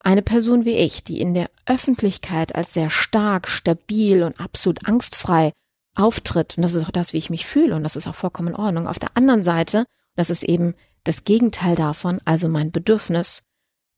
Eine 0.00 0.22
Person 0.22 0.64
wie 0.64 0.76
ich, 0.76 1.02
die 1.04 1.20
in 1.20 1.34
der 1.34 1.50
Öffentlichkeit 1.66 2.54
als 2.54 2.72
sehr 2.72 2.88
stark, 2.88 3.48
stabil 3.48 4.22
und 4.22 4.40
absolut 4.40 4.86
angstfrei 4.86 5.52
auftritt, 5.96 6.56
und 6.56 6.62
das 6.62 6.74
ist 6.74 6.84
auch 6.84 6.92
das, 6.92 7.12
wie 7.12 7.18
ich 7.18 7.30
mich 7.30 7.46
fühle, 7.46 7.74
und 7.74 7.82
das 7.82 7.96
ist 7.96 8.06
auch 8.06 8.14
vollkommen 8.14 8.48
in 8.48 8.54
Ordnung. 8.54 8.86
Auf 8.86 9.00
der 9.00 9.16
anderen 9.16 9.42
Seite 9.42 9.84
das 10.18 10.30
ist 10.30 10.42
eben 10.42 10.74
das 11.04 11.22
Gegenteil 11.22 11.76
davon, 11.76 12.20
also 12.24 12.48
mein 12.48 12.72
Bedürfnis. 12.72 13.44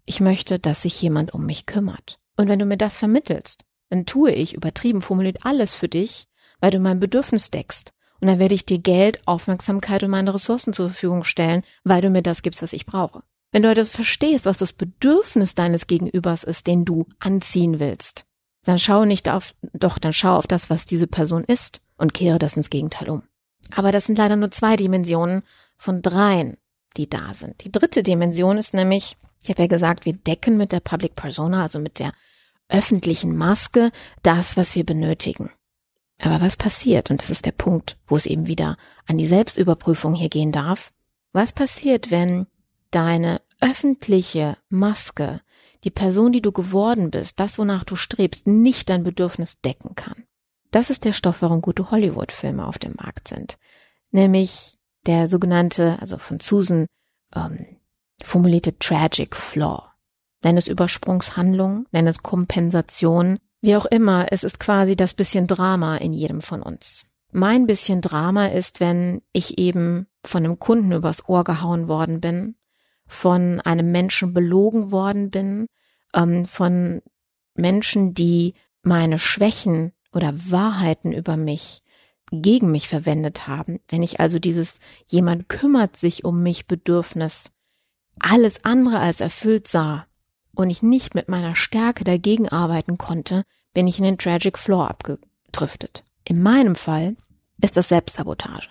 Ich 0.04 0.21
möchte, 0.21 0.59
dass 0.59 0.83
sich 0.83 1.00
jemand 1.00 1.33
um 1.33 1.47
mich 1.47 1.64
kümmert. 1.64 2.19
Und 2.37 2.49
wenn 2.49 2.59
du 2.59 2.66
mir 2.66 2.76
das 2.76 2.99
vermittelst, 2.99 3.64
dann 3.88 4.04
tue 4.04 4.30
ich, 4.30 4.52
übertrieben 4.52 5.00
formuliert, 5.00 5.47
alles 5.47 5.75
für 5.75 5.88
dich, 5.88 6.26
weil 6.61 6.73
du 6.73 6.78
mein 6.78 7.00
Bedürfnis 7.00 7.50
deckst. 7.50 7.95
Und 8.21 8.29
dann 8.29 8.39
werde 8.39 8.55
ich 8.55 8.67
dir 8.67 8.79
Geld, 8.79 9.21
Aufmerksamkeit 9.27 10.03
und 10.03 10.11
meine 10.11 10.35
Ressourcen 10.35 10.73
zur 10.73 10.91
Verfügung 10.91 11.25
stellen, 11.25 11.62
weil 11.85 12.03
du 12.03 12.11
mir 12.11 12.23
das 12.23 12.43
gibst, 12.43 12.62
was 12.62 12.73
ich 12.73 12.87
brauche. 12.87 13.23
Wenn 13.53 13.62
du 13.62 13.75
das 13.75 13.89
verstehst, 13.89 14.47
was 14.47 14.59
das 14.59 14.73
Bedürfnis 14.73 15.55
deines 15.55 15.87
Gegenübers 15.87 16.45
ist, 16.45 16.67
den 16.67 16.85
du 16.85 17.07
anziehen 17.19 17.81
willst, 17.81 18.25
dann 18.65 18.79
schau 18.79 19.05
nicht 19.05 19.29
auf, 19.29 19.55
doch, 19.73 19.99
dann 19.99 20.12
schau 20.12 20.37
auf 20.37 20.47
das, 20.47 20.71
was 20.71 20.87
diese 20.87 21.07
Person 21.07 21.45
ist 21.45 21.81
und 21.97 22.15
kehre 22.15 22.39
das 22.39 22.57
ins 22.57 22.71
Gegenteil 22.71 23.09
um. 23.11 23.23
Aber 23.75 23.93
das 23.93 24.05
sind 24.05 24.19
leider 24.19 24.37
nur 24.37 24.50
zwei 24.50 24.77
Dimensionen 24.77 25.43
von 25.77 26.03
dreien, 26.03 26.57
die 26.97 27.09
da 27.09 27.35
sind. 27.35 27.65
Die 27.65 27.73
dritte 27.73 28.03
Dimension 28.03 28.59
ist 28.59 28.75
nämlich, 28.75 29.17
ich 29.43 29.49
habe 29.49 29.62
ja 29.62 29.69
gesagt, 29.69 30.05
wir 30.05 30.12
decken 30.12 30.57
mit 30.57 30.73
der 30.73 30.81
Public 30.81 31.15
Persona, 31.15 31.62
also 31.62 31.79
mit 31.79 31.99
der 31.99 32.12
öffentlichen 32.69 33.37
Maske, 33.37 33.91
das, 34.23 34.57
was 34.57 34.75
wir 34.75 34.85
benötigen. 34.85 35.50
Aber 36.21 36.41
was 36.41 36.57
passiert, 36.57 37.11
und 37.11 37.23
das 37.23 37.31
ist 37.31 37.47
der 37.47 37.53
Punkt, 37.53 37.97
wo 38.07 38.15
es 38.15 38.27
eben 38.27 38.47
wieder 38.47 38.77
an 39.07 39.17
die 39.17 39.27
Selbstüberprüfung 39.27 40.15
hier 40.15 40.29
gehen 40.29 40.53
darf, 40.53 40.93
was 41.33 41.53
passiert, 41.53 42.11
wenn 42.11 42.47
deine 42.91 43.41
öffentliche 43.61 44.57
Maske, 44.69 45.41
die 45.85 45.91
Person, 45.91 46.33
die 46.33 46.43
du 46.43 46.53
geworden 46.53 47.11
bist, 47.11 47.41
das, 47.41 47.59
wonach 47.59 47.85
du 47.85 47.97
strebst, 47.97 48.47
nicht 48.47 48.91
dein 48.91 49.03
Bedürfnis 49.03 49.61
decken 49.61 49.95
kann? 49.95 50.25
Das 50.71 50.91
ist 50.91 51.05
der 51.05 51.15
Stoff, 51.15 51.43
warum 51.43 51.62
gute 51.62 51.91
Hollywood-Filme 51.91 52.67
auf 52.67 52.79
dem 52.79 52.95
Markt 52.97 53.29
sind. 53.29 53.59
Nämlich 54.11 54.79
der 55.07 55.29
sogenannte, 55.29 55.99
also 56.00 56.19
von 56.19 56.39
Susan 56.41 56.87
ähm, 57.35 57.79
formulierte 58.23 58.79
Tragic 58.79 59.35
Flaw. 59.35 59.85
Nenn 60.43 60.57
es 60.57 60.69
Übersprungshandlung, 60.69 61.87
nenn 61.93 62.07
es 62.07 62.23
Kompensation, 62.23 63.39
wie 63.61 63.76
auch 63.76 63.87
immer, 63.87 64.26
es 64.31 64.45
ist 64.45 64.59
quasi 64.59 64.97
das 64.97 65.14
bisschen 65.14 65.47
Drama 65.47 65.97
in 65.97 66.12
jedem 66.12 66.40
von 66.40 66.62
uns. 66.62 67.05
Mein 67.33 67.67
bisschen 67.67 68.00
Drama 68.00 68.47
ist, 68.47 68.81
wenn 68.81 69.23
ich 69.33 69.59
eben 69.59 70.07
von 70.25 70.45
einem 70.45 70.59
Kunden 70.59 70.93
übers 70.93 71.29
Ohr 71.29 71.45
gehauen 71.45 71.87
worden 71.87 72.21
bin, 72.21 72.57
von 73.07 73.61
einem 73.61 73.93
Menschen 73.93 74.33
belogen 74.33 74.90
worden 74.90 75.31
bin, 75.31 75.67
ähm, 76.14 76.47
von 76.47 77.02
Menschen, 77.55 78.14
die 78.14 78.55
meine 78.83 79.19
Schwächen 79.19 79.93
oder 80.12 80.33
Wahrheiten 80.35 81.12
über 81.12 81.37
mich 81.37 81.83
gegen 82.33 82.71
mich 82.71 82.88
verwendet 82.88 83.47
haben. 83.47 83.81
Wenn 83.88 84.02
ich 84.02 84.21
also 84.21 84.38
dieses 84.38 84.81
jemand 85.07 85.49
kümmert 85.49 85.97
sich 85.97 86.25
um 86.25 86.43
mich 86.43 86.67
Bedürfnis 86.67 87.50
alles 88.19 88.64
andere 88.64 88.99
als 88.99 89.21
erfüllt 89.21 89.67
sah 89.67 90.07
und 90.61 90.71
ich 90.71 90.83
nicht 90.83 91.14
mit 91.14 91.29
meiner 91.29 91.55
Stärke 91.55 92.05
dagegen 92.05 92.49
arbeiten 92.49 92.99
konnte, 92.99 93.45
bin 93.73 93.87
ich 93.87 93.99
in 93.99 94.05
den 94.05 94.19
Tragic 94.19 94.59
Floor 94.59 94.88
abgedriftet. 94.88 96.05
In 96.25 96.43
meinem 96.43 96.76
Fall 96.76 97.17
ist 97.61 97.76
das 97.76 97.88
Selbstsabotage. 97.88 98.69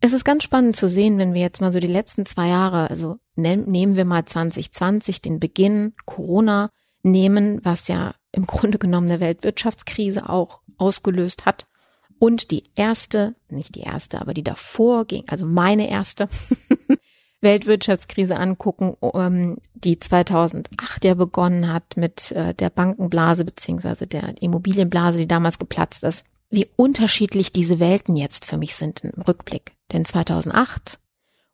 Es 0.00 0.12
ist 0.12 0.24
ganz 0.24 0.44
spannend 0.44 0.76
zu 0.76 0.88
sehen, 0.88 1.18
wenn 1.18 1.34
wir 1.34 1.42
jetzt 1.42 1.60
mal 1.60 1.72
so 1.72 1.80
die 1.80 1.86
letzten 1.86 2.24
zwei 2.24 2.48
Jahre, 2.48 2.88
also 2.88 3.18
nehmen 3.36 3.96
wir 3.96 4.04
mal 4.04 4.24
2020, 4.24 5.20
den 5.20 5.40
Beginn, 5.40 5.94
Corona, 6.06 6.70
nehmen, 7.02 7.60
was 7.64 7.88
ja 7.88 8.14
im 8.32 8.46
Grunde 8.46 8.78
genommen 8.78 9.10
eine 9.10 9.20
Weltwirtschaftskrise 9.20 10.28
auch 10.28 10.62
ausgelöst 10.78 11.44
hat. 11.44 11.66
Und 12.18 12.50
die 12.50 12.64
erste, 12.76 13.34
nicht 13.48 13.74
die 13.74 13.80
erste, 13.80 14.20
aber 14.20 14.34
die 14.34 14.44
davor 14.44 15.06
ging, 15.06 15.24
also 15.28 15.46
meine 15.46 15.88
erste 15.88 16.28
Weltwirtschaftskrise 17.40 18.36
angucken, 18.36 18.96
ähm, 19.14 19.58
die 19.74 19.98
2008 19.98 21.04
ja 21.04 21.14
begonnen 21.14 21.72
hat 21.72 21.96
mit 21.96 22.32
äh, 22.32 22.54
der 22.54 22.70
Bankenblase 22.70 23.44
beziehungsweise 23.44 24.06
der 24.06 24.34
Immobilienblase, 24.40 25.18
die 25.18 25.28
damals 25.28 25.58
geplatzt 25.58 26.02
ist. 26.04 26.24
Wie 26.50 26.68
unterschiedlich 26.76 27.52
diese 27.52 27.78
Welten 27.78 28.16
jetzt 28.16 28.44
für 28.44 28.56
mich 28.56 28.74
sind 28.74 29.04
im 29.04 29.22
Rückblick. 29.22 29.72
Denn 29.92 30.04
2008, 30.04 30.98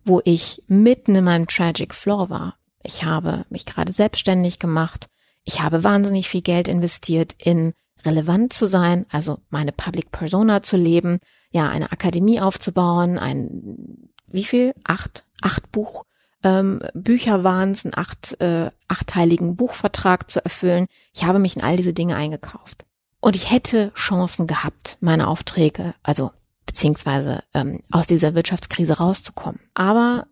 wo 0.05 0.21
ich 0.25 0.63
mitten 0.67 1.15
in 1.15 1.25
meinem 1.25 1.47
Tragic 1.47 1.95
Floor 1.95 2.31
war, 2.31 2.57
ich 2.83 3.05
habe 3.05 3.45
mich 3.51 3.67
gerade 3.67 3.93
selbstständig 3.93 4.59
gemacht, 4.59 5.09
ich 5.45 5.61
habe 5.61 5.85
wahnsinnig 5.85 6.29
viel 6.29 6.43
Geld 6.43 6.67
investiert 6.67 7.35
in 7.39 7.73
relevant 8.05 8.53
zu 8.53 8.67
sein, 8.67 9.07
also 9.11 9.39
meine 9.51 9.73
Public 9.73 10.11
Persona 10.11 10.63
zu 10.63 10.77
leben, 10.77 11.19
ja, 11.51 11.69
eine 11.69 11.93
Akademie 11.93 12.41
aufzubauen, 12.41 13.19
ein, 13.19 14.11
wie 14.27 14.45
viel? 14.45 14.75
Acht, 14.85 15.26
acht 15.43 15.71
Buch, 15.73 16.05
ähm, 16.43 16.81
Bücher 16.95 17.45
waren 17.45 17.73
es, 17.73 17.85
einen 17.85 17.97
acht, 17.97 18.41
äh, 18.41 18.71
achteiligen 18.89 19.57
Buchvertrag 19.57 20.31
zu 20.31 20.45
erfüllen. 20.45 20.87
Ich 21.13 21.25
habe 21.25 21.39
mich 21.39 21.57
in 21.57 21.63
all 21.63 21.77
diese 21.77 21.93
Dinge 21.93 22.17
eingekauft. 22.17 22.85
Und 23.21 23.35
ich 23.35 23.51
hätte 23.51 23.93
Chancen 23.95 24.47
gehabt, 24.47 24.99
meine 25.01 25.27
Aufträge, 25.27 25.95
also 26.03 26.31
beziehungsweise 26.65 27.43
ähm, 27.55 27.83
aus 27.91 28.07
dieser 28.07 28.35
Wirtschaftskrise 28.35 28.99
rauszukommen. 28.99 29.61
Aber 29.75 30.27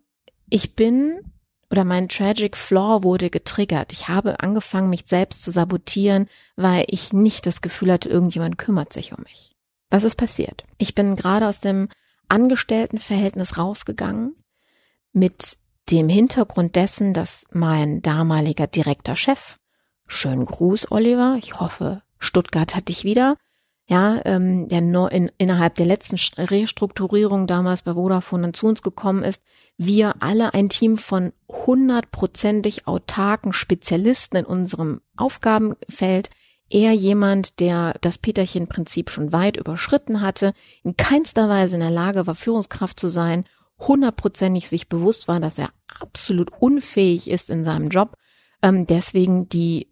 ich 0.49 0.75
bin 0.75 1.19
oder 1.71 1.83
mein 1.83 2.07
Tragic 2.07 2.55
Flaw 2.55 3.03
wurde 3.03 3.29
getriggert. 3.29 3.91
Ich 3.91 4.07
habe 4.07 4.39
angefangen, 4.39 4.89
mich 4.89 5.03
selbst 5.07 5.43
zu 5.43 5.51
sabotieren, 5.51 6.27
weil 6.55 6.85
ich 6.87 7.11
nicht 7.11 7.45
das 7.45 7.61
Gefühl 7.61 7.91
hatte, 7.91 8.07
irgendjemand 8.07 8.57
kümmert 8.57 8.93
sich 8.93 9.11
um 9.11 9.23
mich. 9.23 9.55
Was 9.89 10.03
ist 10.03 10.15
passiert? 10.15 10.63
Ich 10.77 10.95
bin 10.95 11.15
gerade 11.15 11.47
aus 11.47 11.59
dem 11.59 11.89
Angestelltenverhältnis 12.29 13.57
rausgegangen 13.57 14.35
mit 15.15 15.57
dem 15.89 16.09
Hintergrund 16.09 16.75
dessen, 16.75 17.13
dass 17.13 17.45
mein 17.51 18.01
damaliger 18.01 18.67
direkter 18.67 19.15
Chef, 19.15 19.57
schönen 20.07 20.45
Gruß, 20.45 20.91
Oliver, 20.91 21.37
ich 21.39 21.59
hoffe, 21.59 22.01
Stuttgart 22.19 22.75
hat 22.75 22.89
dich 22.89 23.03
wieder, 23.03 23.37
ja, 23.87 24.19
ähm, 24.25 24.67
der 24.67 24.81
no, 24.81 25.07
in, 25.07 25.31
innerhalb 25.37 25.75
der 25.75 25.85
letzten 25.85 26.17
Restrukturierung 26.39 27.45
damals 27.45 27.83
bei 27.83 27.93
Vodafone 27.93 28.43
dann 28.43 28.53
zu 28.55 28.65
uns 28.65 28.81
gekommen 28.81 29.23
ist, 29.23 29.43
wir 29.77 30.15
alle 30.21 30.53
ein 30.55 30.69
Team 30.69 30.97
von 30.97 31.33
hundertprozentig 31.49 32.87
autarken 32.87 33.53
Spezialisten 33.53 34.37
in 34.37 34.45
unserem 34.45 35.01
Aufgabenfeld, 35.15 36.31
er 36.69 36.93
jemand, 36.93 37.59
der 37.59 37.95
das 38.01 38.17
Peterchen-Prinzip 38.17 39.11
schon 39.11 39.31
weit 39.31 39.55
überschritten 39.55 40.21
hatte, 40.21 40.53
in 40.83 40.97
keinster 40.97 41.47
Weise 41.47 41.75
in 41.75 41.81
der 41.81 41.91
Lage 41.91 42.25
war, 42.25 42.33
Führungskraft 42.33 42.99
zu 42.99 43.07
sein, 43.07 43.45
hundertprozentig 43.79 44.69
sich 44.69 44.89
bewusst 44.89 45.27
war, 45.27 45.39
dass 45.39 45.57
er 45.57 45.69
absolut 45.87 46.51
unfähig 46.59 47.29
ist 47.29 47.49
in 47.49 47.63
seinem 47.63 47.89
Job, 47.89 48.17
ähm, 48.61 48.87
deswegen 48.87 49.49
die 49.49 49.91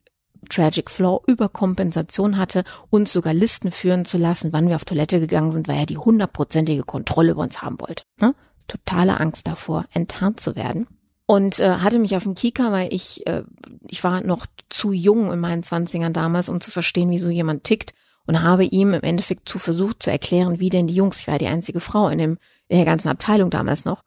Tragic 0.49 0.89
Flow 0.89 1.23
Überkompensation 1.27 2.37
hatte, 2.37 2.63
uns 2.89 3.13
sogar 3.13 3.33
Listen 3.33 3.71
führen 3.71 4.05
zu 4.05 4.17
lassen, 4.17 4.51
wann 4.51 4.67
wir 4.67 4.75
auf 4.75 4.85
Toilette 4.85 5.19
gegangen 5.19 5.51
sind, 5.51 5.67
weil 5.67 5.77
er 5.77 5.85
die 5.85 5.97
hundertprozentige 5.97 6.83
Kontrolle 6.83 7.31
über 7.31 7.43
uns 7.43 7.61
haben 7.61 7.79
wollte. 7.79 8.03
Ne? 8.19 8.35
Totale 8.67 9.19
Angst 9.19 9.47
davor, 9.47 9.85
enttarnt 9.93 10.39
zu 10.39 10.55
werden. 10.55 10.87
Und 11.25 11.59
äh, 11.59 11.69
hatte 11.75 11.99
mich 11.99 12.15
auf 12.17 12.23
den 12.23 12.35
Kika, 12.35 12.71
weil 12.71 12.93
ich, 12.93 13.25
äh, 13.27 13.43
ich 13.87 14.03
war 14.03 14.21
noch 14.21 14.45
zu 14.69 14.91
jung 14.91 15.31
in 15.31 15.39
meinen 15.39 15.63
Zwanzigern 15.63 16.11
damals, 16.11 16.49
um 16.49 16.59
zu 16.59 16.69
verstehen, 16.69 17.09
wieso 17.09 17.29
jemand 17.29 17.63
tickt 17.63 17.93
und 18.25 18.41
habe 18.41 18.65
ihm 18.65 18.93
im 18.93 19.01
Endeffekt 19.01 19.47
zu 19.47 19.57
versucht 19.57 20.03
zu 20.03 20.11
erklären, 20.11 20.59
wie 20.59 20.69
denn 20.69 20.87
die 20.87 20.95
Jungs, 20.95 21.19
ich 21.19 21.27
war 21.27 21.39
die 21.39 21.47
einzige 21.47 21.79
Frau 21.79 22.09
in, 22.09 22.17
dem, 22.17 22.37
der 22.77 22.85
ganzen 22.85 23.09
Abteilung 23.09 23.49
damals 23.49 23.85
noch, 23.85 24.03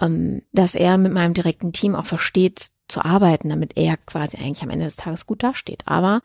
ähm, 0.00 0.42
dass 0.52 0.74
er 0.74 0.98
mit 0.98 1.12
meinem 1.12 1.34
direkten 1.34 1.72
Team 1.72 1.94
auch 1.94 2.06
versteht, 2.06 2.70
zu 2.88 3.04
arbeiten, 3.04 3.48
damit 3.48 3.76
er 3.76 3.96
quasi 3.96 4.36
eigentlich 4.36 4.62
am 4.62 4.70
Ende 4.70 4.84
des 4.84 4.96
Tages 4.96 5.26
gut 5.26 5.42
dasteht. 5.42 5.82
Aber 5.86 6.20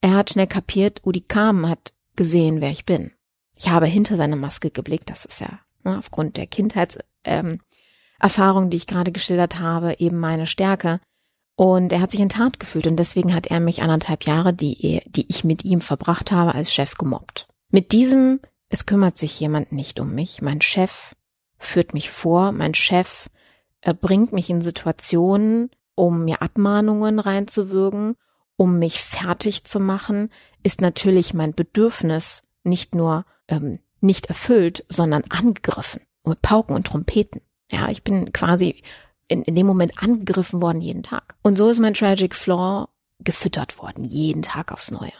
er 0.00 0.14
hat 0.14 0.30
schnell 0.30 0.46
kapiert, 0.46 1.02
Udi 1.04 1.20
Kam 1.20 1.68
hat 1.68 1.92
gesehen, 2.16 2.60
wer 2.60 2.70
ich 2.70 2.86
bin. 2.86 3.12
Ich 3.58 3.68
habe 3.68 3.86
hinter 3.86 4.16
seine 4.16 4.36
Maske 4.36 4.70
geblickt, 4.70 5.10
das 5.10 5.24
ist 5.24 5.40
ja 5.40 5.60
ne, 5.84 5.98
aufgrund 5.98 6.36
der 6.36 6.46
Kindheitserfahrung, 6.46 7.60
ähm, 8.64 8.70
die 8.70 8.76
ich 8.76 8.86
gerade 8.86 9.12
geschildert 9.12 9.58
habe, 9.60 9.96
eben 9.98 10.18
meine 10.18 10.46
Stärke. 10.46 11.00
Und 11.54 11.92
er 11.92 12.00
hat 12.02 12.10
sich 12.10 12.20
in 12.20 12.28
Tat 12.28 12.60
gefühlt 12.60 12.86
und 12.86 12.98
deswegen 12.98 13.34
hat 13.34 13.46
er 13.46 13.60
mich 13.60 13.80
anderthalb 13.80 14.24
Jahre, 14.24 14.52
die, 14.52 15.00
die 15.06 15.26
ich 15.28 15.42
mit 15.42 15.64
ihm 15.64 15.80
verbracht 15.80 16.30
habe, 16.30 16.54
als 16.54 16.72
Chef 16.72 16.96
gemobbt. 16.96 17.48
Mit 17.70 17.92
diesem, 17.92 18.40
es 18.68 18.84
kümmert 18.84 19.16
sich 19.16 19.40
jemand 19.40 19.72
nicht 19.72 19.98
um 19.98 20.14
mich, 20.14 20.42
mein 20.42 20.60
Chef 20.60 21.14
führt 21.58 21.94
mich 21.94 22.10
vor, 22.10 22.52
mein 22.52 22.74
Chef 22.74 23.28
äh, 23.80 23.94
bringt 23.94 24.32
mich 24.32 24.50
in 24.50 24.62
Situationen, 24.62 25.70
um 25.94 26.24
mir 26.24 26.42
Abmahnungen 26.42 27.18
reinzuwirken, 27.18 28.16
um 28.56 28.78
mich 28.78 29.00
fertig 29.00 29.64
zu 29.64 29.80
machen, 29.80 30.30
ist 30.62 30.80
natürlich 30.80 31.34
mein 31.34 31.54
Bedürfnis 31.54 32.44
nicht 32.64 32.94
nur 32.94 33.24
ähm, 33.48 33.78
nicht 34.00 34.26
erfüllt, 34.26 34.84
sondern 34.88 35.24
angegriffen 35.28 36.02
mit 36.24 36.42
Pauken 36.42 36.74
und 36.74 36.86
Trompeten. 36.86 37.40
Ja, 37.70 37.88
ich 37.88 38.02
bin 38.02 38.32
quasi 38.32 38.82
in, 39.28 39.42
in 39.42 39.54
dem 39.54 39.66
Moment 39.66 40.02
angegriffen 40.02 40.62
worden 40.62 40.80
jeden 40.80 41.02
Tag. 41.02 41.36
Und 41.42 41.56
so 41.56 41.68
ist 41.68 41.80
mein 41.80 41.94
Tragic 41.94 42.34
Flaw 42.34 42.88
gefüttert 43.20 43.78
worden, 43.78 44.04
jeden 44.04 44.42
Tag 44.42 44.72
aufs 44.72 44.90
Neue. 44.90 45.12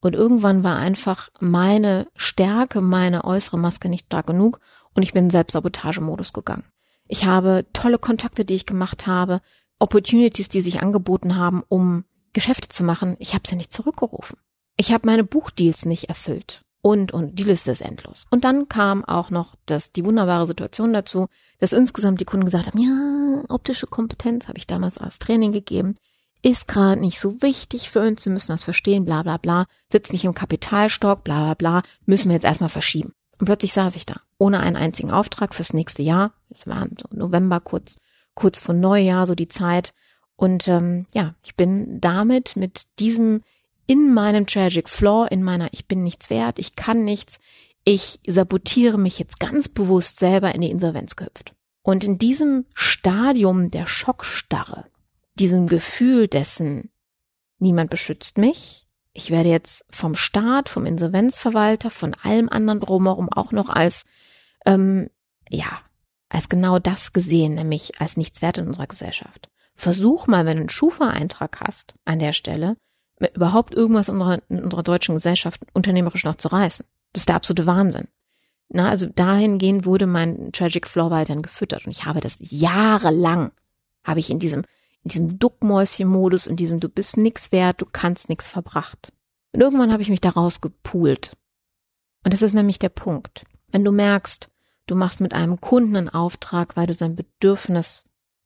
Und 0.00 0.14
irgendwann 0.14 0.64
war 0.64 0.76
einfach 0.76 1.30
meine 1.38 2.08
Stärke, 2.16 2.80
meine 2.80 3.24
äußere 3.24 3.58
Maske 3.58 3.88
nicht 3.88 4.06
stark 4.06 4.26
genug 4.26 4.58
und 4.94 5.02
ich 5.02 5.12
bin 5.12 5.24
in 5.24 5.30
Selbstsabotagemodus 5.30 6.32
gegangen. 6.32 6.64
Ich 7.08 7.26
habe 7.26 7.66
tolle 7.72 7.98
Kontakte, 7.98 8.44
die 8.44 8.54
ich 8.54 8.66
gemacht 8.66 9.06
habe, 9.06 9.40
Opportunities, 9.78 10.48
die 10.48 10.60
sich 10.60 10.80
angeboten 10.82 11.36
haben, 11.36 11.62
um 11.68 12.04
Geschäfte 12.32 12.68
zu 12.68 12.84
machen, 12.84 13.16
ich 13.18 13.34
habe 13.34 13.46
sie 13.46 13.56
nicht 13.56 13.72
zurückgerufen. 13.72 14.38
Ich 14.76 14.92
habe 14.92 15.06
meine 15.06 15.24
Buchdeals 15.24 15.84
nicht 15.84 16.08
erfüllt. 16.08 16.62
Und, 16.84 17.12
und 17.12 17.38
die 17.38 17.44
Liste 17.44 17.70
ist 17.70 17.80
endlos. 17.80 18.26
Und 18.30 18.44
dann 18.44 18.68
kam 18.68 19.04
auch 19.04 19.30
noch 19.30 19.54
das, 19.66 19.92
die 19.92 20.04
wunderbare 20.04 20.48
Situation 20.48 20.92
dazu, 20.92 21.28
dass 21.60 21.72
insgesamt 21.72 22.20
die 22.20 22.24
Kunden 22.24 22.44
gesagt 22.44 22.66
haben, 22.66 22.80
ja, 22.80 23.44
optische 23.48 23.86
Kompetenz 23.86 24.48
habe 24.48 24.58
ich 24.58 24.66
damals 24.66 24.98
als 24.98 25.20
Training 25.20 25.52
gegeben, 25.52 25.94
ist 26.42 26.66
gerade 26.66 27.00
nicht 27.00 27.20
so 27.20 27.40
wichtig 27.40 27.88
für 27.88 28.00
uns, 28.00 28.24
wir 28.24 28.32
müssen 28.32 28.50
das 28.50 28.64
verstehen, 28.64 29.04
bla 29.04 29.22
bla 29.22 29.36
bla, 29.36 29.66
sitzt 29.92 30.12
nicht 30.12 30.24
im 30.24 30.34
Kapitalstock, 30.34 31.22
bla 31.22 31.44
bla 31.44 31.54
bla, 31.54 31.82
müssen 32.04 32.30
wir 32.30 32.34
jetzt 32.34 32.44
erstmal 32.44 32.68
verschieben. 32.68 33.12
Und 33.42 33.46
plötzlich 33.46 33.72
saß 33.72 33.96
ich 33.96 34.06
da, 34.06 34.20
ohne 34.38 34.60
einen 34.60 34.76
einzigen 34.76 35.10
Auftrag 35.10 35.52
fürs 35.52 35.72
nächste 35.72 36.00
Jahr, 36.00 36.32
das 36.48 36.64
war 36.68 36.86
so 36.96 37.08
November 37.10 37.58
kurz, 37.58 37.98
kurz 38.36 38.60
vor 38.60 38.72
Neujahr, 38.72 39.26
so 39.26 39.34
die 39.34 39.48
Zeit. 39.48 39.94
Und 40.36 40.68
ähm, 40.68 41.06
ja, 41.12 41.34
ich 41.42 41.56
bin 41.56 42.00
damit 42.00 42.54
mit 42.54 42.86
diesem 43.00 43.42
in 43.88 44.14
meinem 44.14 44.46
Tragic 44.46 44.88
Flaw, 44.88 45.26
in 45.28 45.42
meiner 45.42 45.72
Ich 45.72 45.88
bin 45.88 46.04
nichts 46.04 46.30
wert, 46.30 46.60
ich 46.60 46.76
kann 46.76 47.02
nichts, 47.02 47.40
ich 47.82 48.20
sabotiere 48.24 48.96
mich 48.96 49.18
jetzt 49.18 49.40
ganz 49.40 49.68
bewusst 49.68 50.20
selber 50.20 50.54
in 50.54 50.60
die 50.60 50.70
Insolvenz 50.70 51.16
gehüpft. 51.16 51.52
Und 51.82 52.04
in 52.04 52.18
diesem 52.18 52.66
Stadium 52.74 53.72
der 53.72 53.88
Schockstarre, 53.88 54.84
diesem 55.34 55.66
Gefühl 55.66 56.28
dessen, 56.28 56.92
niemand 57.58 57.90
beschützt 57.90 58.38
mich, 58.38 58.86
ich 59.14 59.30
werde 59.30 59.48
jetzt 59.48 59.84
vom 59.90 60.14
Staat, 60.14 60.68
vom 60.68 60.86
Insolvenzverwalter, 60.86 61.90
von 61.90 62.14
allem 62.22 62.48
anderen 62.48 62.80
drumherum 62.80 63.28
auch 63.30 63.52
noch 63.52 63.68
als, 63.68 64.04
ähm, 64.64 65.10
ja, 65.48 65.80
als 66.28 66.48
genau 66.48 66.78
das 66.78 67.12
gesehen, 67.12 67.54
nämlich 67.54 68.00
als 68.00 68.16
nichts 68.16 68.40
wert 68.40 68.58
in 68.58 68.66
unserer 68.66 68.86
Gesellschaft. 68.86 69.50
Versuch 69.74 70.26
mal, 70.26 70.46
wenn 70.46 70.56
du 70.56 70.62
einen 70.62 70.68
Schufa-Eintrag 70.68 71.60
hast 71.60 71.94
an 72.04 72.18
der 72.18 72.32
Stelle, 72.32 72.76
überhaupt 73.34 73.74
irgendwas 73.74 74.08
in 74.08 74.14
unserer, 74.14 74.42
in 74.48 74.64
unserer 74.64 74.82
deutschen 74.82 75.14
Gesellschaft 75.14 75.60
unternehmerisch 75.74 76.24
noch 76.24 76.36
zu 76.36 76.48
reißen. 76.48 76.86
Das 77.12 77.22
ist 77.22 77.28
der 77.28 77.36
absolute 77.36 77.66
Wahnsinn. 77.66 78.08
Na, 78.68 78.88
also 78.88 79.06
dahingehend 79.06 79.84
wurde 79.84 80.06
mein 80.06 80.50
Tragic 80.52 80.86
Floor 80.86 81.10
weiterhin 81.10 81.42
gefüttert 81.42 81.84
und 81.84 81.92
ich 81.92 82.06
habe 82.06 82.20
das 82.20 82.36
jahrelang, 82.40 83.52
habe 84.02 84.20
ich 84.20 84.30
in 84.30 84.38
diesem, 84.38 84.64
in 85.04 85.08
diesem 85.08 85.38
Duckmäuschen-Modus, 85.38 86.46
in 86.46 86.56
diesem 86.56 86.80
du 86.80 86.88
bist 86.88 87.16
nix 87.16 87.52
wert, 87.52 87.80
du 87.80 87.86
kannst 87.86 88.28
nix 88.28 88.46
verbracht. 88.48 89.12
Und 89.52 89.60
irgendwann 89.60 89.92
habe 89.92 90.02
ich 90.02 90.08
mich 90.08 90.20
da 90.20 90.30
rausgepoolt. 90.30 91.36
Und 92.24 92.32
das 92.32 92.42
ist 92.42 92.54
nämlich 92.54 92.78
der 92.78 92.88
Punkt. 92.88 93.44
Wenn 93.70 93.84
du 93.84 93.92
merkst, 93.92 94.48
Du 94.86 94.98
machst 94.98 95.20
mit 95.20 95.32
einem 95.32 95.60
Kunden 95.60 95.96
einen 95.96 96.08
Auftrag, 96.08 96.76
weil 96.76 96.86
du 96.86 96.94
sein 96.94 97.16
Bedürfnis 97.16 98.04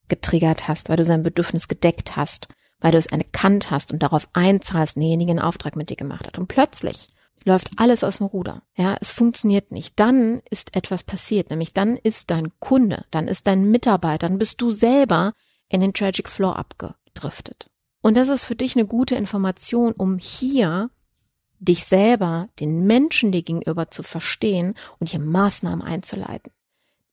getriggert 0.09 0.69
hast, 0.69 0.89
weil 0.89 0.97
du 0.97 1.05
sein 1.05 1.23
Bedürfnis 1.23 1.69
gedeckt 1.69 2.17
hast, 2.17 2.49
weil 2.79 2.93
du 2.93 2.99
es 2.99 3.07
erkannt 3.07 3.71
hast 3.71 3.91
und 3.91 4.03
darauf 4.03 4.29
einzahlst, 4.33 4.97
derjenige 4.97 5.31
einen 5.31 5.41
Auftrag 5.41 5.77
mit 5.77 5.91
dir 5.91 5.97
gemacht 5.97 6.27
hat. 6.27 6.39
Und 6.39 6.49
plötzlich 6.49 7.09
läuft 7.45 7.71
alles 7.77 8.05
aus 8.05 8.19
dem 8.19 8.27
Ruder. 8.27 8.63
Ja, 8.77 8.97
es 9.01 9.13
funktioniert 9.13 9.73
nicht. 9.73 9.99
Dann 9.99 10.43
ist 10.51 10.77
etwas 10.77 11.03
passiert, 11.03 11.51
nämlich 11.51 11.73
dann 11.73 11.97
ist 11.97 12.31
dein 12.31 12.53
Kunde, 12.61 13.05
dann 13.11 13.29
ist 13.29 13.47
dein 13.47 13.71
Mitarbeiter, 13.71 14.29
dann 14.29 14.39
bist 14.39 14.61
du 14.61 14.71
selber 14.71 15.33
in 15.69 15.81
den 15.81 15.93
Tragic 15.93 16.29
Floor 16.29 16.57
abgedriftet. 16.57 17.71
Und 18.03 18.15
das 18.17 18.29
ist 18.29 18.45
für 18.45 18.57
dich 18.57 18.77
eine 18.77 18.87
gute 18.87 19.17
Information, 19.17 19.93
um 19.93 20.19
hier 20.19 20.91
dich 21.59 21.85
selber, 21.85 22.49
den 22.61 22.87
Menschen 22.87 23.33
dir 23.33 23.43
gegenüber 23.43 23.91
zu 23.91 24.03
verstehen 24.03 24.75
und 24.99 25.09
hier 25.09 25.21
Maßnahmen 25.21 25.83
einzuleiten. 25.83 26.53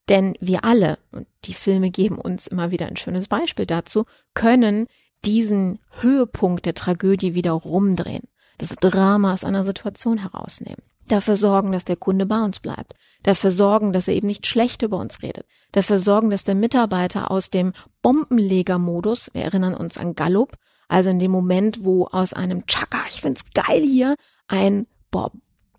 Denn 0.10 0.36
wir 0.42 0.66
alle, 0.66 1.00
und 1.12 1.28
die 1.46 1.54
Filme 1.54 1.90
geben 1.90 2.18
uns 2.18 2.48
immer 2.48 2.72
wieder 2.72 2.88
ein 2.88 2.98
schönes 2.98 3.28
Beispiel 3.28 3.66
dazu, 3.66 4.06
können 4.34 4.88
diesen 5.24 5.80
Höhepunkt 6.02 6.66
der 6.66 6.74
Tragödie 6.74 7.34
wieder 7.34 7.54
rumdrehen, 7.54 8.28
das 8.58 8.76
Drama 8.76 9.34
aus 9.34 9.46
einer 9.46 9.64
Situation 9.64 10.18
herausnehmen, 10.18 10.84
dafür 11.08 11.36
sorgen, 11.36 11.72
dass 11.72 11.86
der 11.86 11.96
Kunde 11.96 12.26
bei 12.26 12.42
uns 12.44 12.60
bleibt, 12.60 12.94
dafür 13.24 13.52
sorgen, 13.52 13.94
dass 13.94 14.08
er 14.08 14.14
eben 14.14 14.28
nicht 14.28 14.48
schlecht 14.48 14.82
über 14.82 14.98
uns 14.98 15.22
redet, 15.22 15.46
dafür 15.72 16.00
sorgen, 16.00 16.30
dass 16.30 16.44
der 16.44 16.56
Mitarbeiter 16.56 17.32
aus 17.32 17.50
dem 17.50 17.74
Bombenlegermodus, 18.02 19.30
wir 19.34 19.44
erinnern 19.44 19.76
uns 19.76 19.98
an 19.98 20.16
Gallup, 20.16 20.54
also 20.88 21.10
in 21.10 21.20
dem 21.20 21.32
Moment, 21.32 21.84
wo 21.84 22.06
aus 22.06 22.34
einem 22.34 22.66
Chaka, 22.68 23.00
ich 23.10 23.22
find's 23.22 23.44
geil 23.54 23.82
hier, 23.84 24.16
ein 24.48 24.88
boah, 25.12 25.32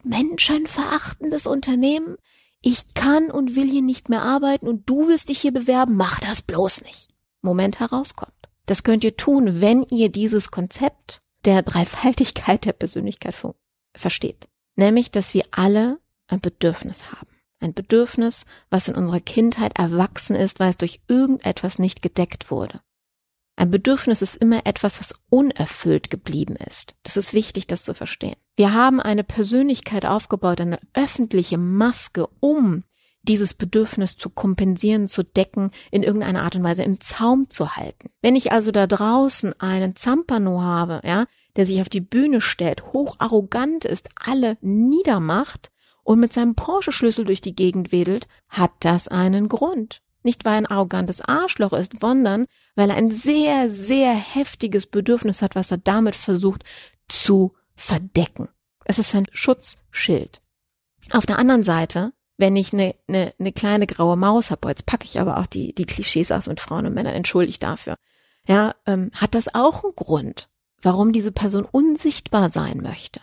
menschenverachtendes 0.03 1.47
Unternehmen, 1.47 2.17
ich 2.61 2.95
kann 2.95 3.31
und 3.31 3.57
will 3.57 3.69
hier 3.69 3.83
nicht 3.83 4.09
mehr 4.09 4.23
arbeiten 4.23 4.67
und 4.67 4.89
du 4.89 5.09
willst 5.09 5.29
dich 5.29 5.41
hier 5.41 5.53
bewerben, 5.53 5.97
mach 5.97 6.21
das 6.21 6.43
bloß 6.43 6.83
nicht. 6.83 7.11
Moment 7.43 7.79
herauskommt. 7.79 8.33
Das 8.67 8.83
könnt 8.83 9.05
ihr 9.05 9.17
tun, 9.17 9.61
wenn 9.61 9.83
ihr 9.85 10.09
dieses 10.09 10.51
Konzept 10.51 11.21
der 11.45 11.63
Dreifaltigkeit 11.63 12.65
der 12.65 12.73
Persönlichkeit 12.73 13.35
versteht. 13.95 14.49
Nämlich, 14.77 15.11
dass 15.11 15.35
wir 15.35 15.45
alle 15.51 15.99
ein 16.29 16.41
Bedürfnis 16.41 17.13
haben. 17.13 17.29
Ein 17.61 17.75
Bedürfnis, 17.75 18.45
was 18.71 18.89
in 18.89 18.95
unserer 18.95 19.21
Kindheit 19.21 19.79
erwachsen 19.79 20.37
ist, 20.37 20.61
weil 20.61 20.71
es 20.71 20.77
durch 20.77 21.01
irgendetwas 21.09 21.79
nicht 21.79 22.03
gedeckt 22.03 22.51
wurde. 22.51 22.81
Ein 23.57 23.71
Bedürfnis 23.71 24.21
ist 24.21 24.37
immer 24.37 24.67
etwas, 24.67 24.99
was 24.99 25.15
unerfüllt 25.31 26.11
geblieben 26.11 26.57
ist. 26.57 26.97
Das 27.05 27.17
ist 27.17 27.33
wichtig, 27.33 27.67
das 27.69 27.85
zu 27.85 27.95
verstehen. 27.95 28.37
Wir 28.57 28.75
haben 28.75 29.01
eine 29.01 29.23
Persönlichkeit 29.23 30.07
aufgebaut, 30.07 30.61
eine 30.61 30.81
öffentliche 30.93 31.57
Maske, 31.57 32.29
um 32.41 32.83
dieses 33.29 33.55
Bedürfnis 33.55 34.17
zu 34.17 34.31
kompensieren, 34.31 35.09
zu 35.09 35.23
decken, 35.23 35.71
in 35.91 36.03
irgendeiner 36.03 36.43
Art 36.43 36.57
und 36.57 36.63
Weise 36.63 36.83
im 36.83 37.01
Zaum 37.01 37.51
zu 37.51 37.77
halten. 37.77 38.11
Wenn 38.23 38.37
ich 38.37 38.53
also 38.53 38.71
da 38.71 38.87
draußen 38.87 39.59
einen 39.61 39.97
Zampano 39.97 40.61
habe, 40.61 41.01
ja, 41.05 41.27
der 41.57 41.67
sich 41.67 41.81
auf 41.81 41.89
die 41.89 42.01
Bühne 42.01 42.41
stellt, 42.41 42.93
hoch 42.93 43.17
arrogant 43.19 43.85
ist, 43.85 44.09
alle 44.17 44.59
niedermacht 44.61 45.71
und 46.03 46.21
mit 46.21 46.33
seinem 46.33 46.55
Porsche-Schlüssel 46.55 47.25
durch 47.25 47.41
die 47.41 47.55
Gegend 47.55 47.93
wedelt, 47.93 48.29
hat 48.49 48.73
das 48.81 49.09
einen 49.09 49.49
Grund. 49.49 50.03
Nicht 50.23 50.45
weil 50.45 50.55
er 50.55 50.59
ein 50.59 50.67
arrogantes 50.67 51.21
Arschloch 51.21 51.73
ist, 51.73 52.01
sondern 52.01 52.47
weil 52.77 52.91
er 52.91 52.97
ein 52.97 53.11
sehr, 53.11 53.71
sehr 53.71 54.15
heftiges 54.15 54.87
Bedürfnis 54.87 55.43
hat, 55.43 55.55
was 55.55 55.71
er 55.71 55.79
damit 55.79 56.15
versucht 56.15 56.65
zu 57.09 57.55
verdecken. 57.75 58.49
Es 58.85 58.99
ist 58.99 59.15
ein 59.15 59.27
Schutzschild. 59.33 60.41
Auf 61.11 61.27
der 61.27 61.39
anderen 61.39 61.65
Seite, 61.65 62.13
wenn 62.37 62.57
ich 62.57 62.73
eine, 62.73 62.95
eine, 63.09 63.33
eine 63.39 63.53
kleine 63.53 63.87
graue 63.87 64.17
Maus 64.17 64.51
habe, 64.51 64.69
jetzt 64.69 64.87
packe 64.87 65.05
ich 65.05 65.21
aber 65.21 65.39
auch 65.39 65.47
die, 65.47 65.75
die 65.75 65.87
Klischees 65.87 66.33
aus 66.33 66.47
mit 66.47 66.61
Frauen 66.61 66.87
und 66.87 66.95
Männern, 66.95 67.15
entschuldigt 67.15 67.63
dafür, 67.63 67.97
ja, 68.47 68.75
ähm, 68.87 69.11
hat 69.15 69.35
das 69.35 69.55
auch 69.55 69.85
einen 69.85 69.95
Grund, 69.95 70.49
warum 70.83 71.13
diese 71.13 71.33
Person 71.33 71.65
unsichtbar 71.65 72.51
sein 72.51 72.79
möchte. 72.79 73.21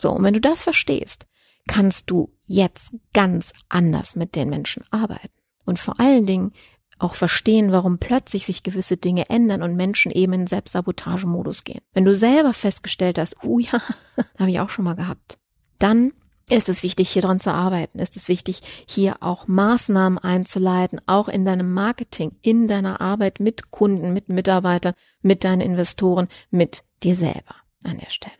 So, 0.00 0.12
und 0.12 0.22
wenn 0.22 0.34
du 0.34 0.40
das 0.40 0.62
verstehst, 0.62 1.26
kannst 1.66 2.10
du 2.10 2.32
jetzt 2.44 2.94
ganz 3.12 3.52
anders 3.68 4.14
mit 4.14 4.36
den 4.36 4.50
Menschen 4.50 4.84
arbeiten 4.90 5.32
und 5.64 5.78
vor 5.78 5.98
allen 5.98 6.26
Dingen 6.26 6.52
auch 6.98 7.14
verstehen, 7.14 7.72
warum 7.72 7.98
plötzlich 7.98 8.46
sich 8.46 8.62
gewisse 8.62 8.96
Dinge 8.96 9.28
ändern 9.28 9.62
und 9.62 9.76
Menschen 9.76 10.12
eben 10.12 10.32
in 10.32 10.46
Selbstsabotagemodus 10.46 11.64
gehen. 11.64 11.82
Wenn 11.92 12.04
du 12.04 12.14
selber 12.14 12.54
festgestellt 12.54 13.18
hast, 13.18 13.36
oh 13.42 13.58
ja, 13.58 13.82
habe 14.38 14.50
ich 14.50 14.60
auch 14.60 14.70
schon 14.70 14.84
mal 14.84 14.96
gehabt, 14.96 15.38
dann 15.78 16.12
ist 16.48 16.68
es 16.68 16.82
wichtig, 16.82 17.10
hier 17.10 17.22
dran 17.22 17.40
zu 17.40 17.52
arbeiten. 17.52 17.98
Ist 17.98 18.16
es 18.16 18.28
wichtig, 18.28 18.62
hier 18.86 19.16
auch 19.20 19.48
Maßnahmen 19.48 20.18
einzuleiten, 20.18 21.00
auch 21.06 21.28
in 21.28 21.44
deinem 21.44 21.72
Marketing, 21.72 22.36
in 22.42 22.68
deiner 22.68 23.00
Arbeit 23.00 23.40
mit 23.40 23.70
Kunden, 23.70 24.12
mit 24.12 24.28
Mitarbeitern, 24.28 24.94
mit 25.22 25.44
deinen 25.44 25.60
Investoren, 25.60 26.28
mit 26.50 26.84
dir 27.02 27.16
selber 27.16 27.56
an 27.82 27.98
der 27.98 28.10
Stelle. 28.10 28.34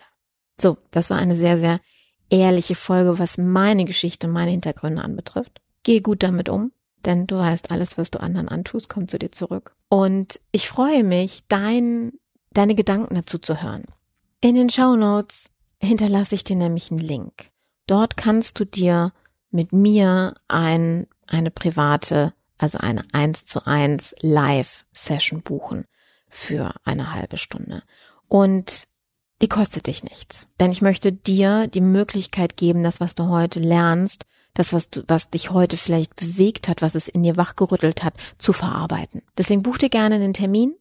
So, 0.60 0.76
das 0.90 1.10
war 1.10 1.18
eine 1.18 1.36
sehr, 1.36 1.58
sehr 1.58 1.80
ehrliche 2.30 2.74
Folge, 2.74 3.18
was 3.18 3.38
meine 3.38 3.84
Geschichte 3.84 4.28
meine 4.28 4.52
Hintergründe 4.52 5.02
anbetrifft. 5.02 5.60
Geh 5.82 6.00
gut 6.00 6.22
damit 6.22 6.48
um 6.48 6.72
denn 7.06 7.26
du 7.26 7.38
weißt, 7.38 7.70
alles, 7.70 7.96
was 7.96 8.10
du 8.10 8.20
anderen 8.20 8.48
antust, 8.48 8.88
kommt 8.88 9.10
zu 9.10 9.18
dir 9.18 9.32
zurück. 9.32 9.74
Und 9.88 10.40
ich 10.52 10.68
freue 10.68 11.04
mich, 11.04 11.44
dein, 11.48 12.12
deine 12.52 12.74
Gedanken 12.74 13.14
dazu 13.14 13.38
zu 13.38 13.62
hören. 13.62 13.84
In 14.40 14.54
den 14.54 14.68
Show 14.68 14.96
Notes 14.96 15.50
hinterlasse 15.80 16.34
ich 16.34 16.44
dir 16.44 16.56
nämlich 16.56 16.90
einen 16.90 17.00
Link. 17.00 17.50
Dort 17.86 18.16
kannst 18.16 18.58
du 18.60 18.64
dir 18.64 19.12
mit 19.50 19.72
mir 19.72 20.34
ein, 20.48 21.06
eine 21.26 21.50
private, 21.50 22.34
also 22.58 22.78
eine 22.78 23.04
1 23.12 23.46
zu 23.46 23.66
1 23.66 24.16
Live-Session 24.20 25.42
buchen 25.42 25.86
für 26.28 26.74
eine 26.84 27.12
halbe 27.12 27.36
Stunde. 27.36 27.82
Und 28.28 28.88
die 29.42 29.48
kostet 29.48 29.86
dich 29.86 30.02
nichts. 30.02 30.48
Denn 30.58 30.70
ich 30.70 30.82
möchte 30.82 31.12
dir 31.12 31.68
die 31.68 31.80
Möglichkeit 31.80 32.56
geben, 32.56 32.82
das, 32.82 33.00
was 33.00 33.14
du 33.14 33.28
heute 33.28 33.60
lernst, 33.60 34.26
das, 34.54 34.72
was, 34.72 34.88
du, 34.90 35.04
was 35.06 35.30
dich 35.30 35.50
heute 35.50 35.76
vielleicht 35.76 36.16
bewegt 36.16 36.68
hat, 36.68 36.80
was 36.80 36.94
es 36.94 37.08
in 37.08 37.22
dir 37.22 37.36
wachgerüttelt 37.36 38.02
hat, 38.02 38.14
zu 38.38 38.52
verarbeiten. 38.52 39.22
Deswegen 39.36 39.62
buch 39.62 39.78
dir 39.78 39.90
gerne 39.90 40.14
einen 40.14 40.32
Termin, 40.32 40.74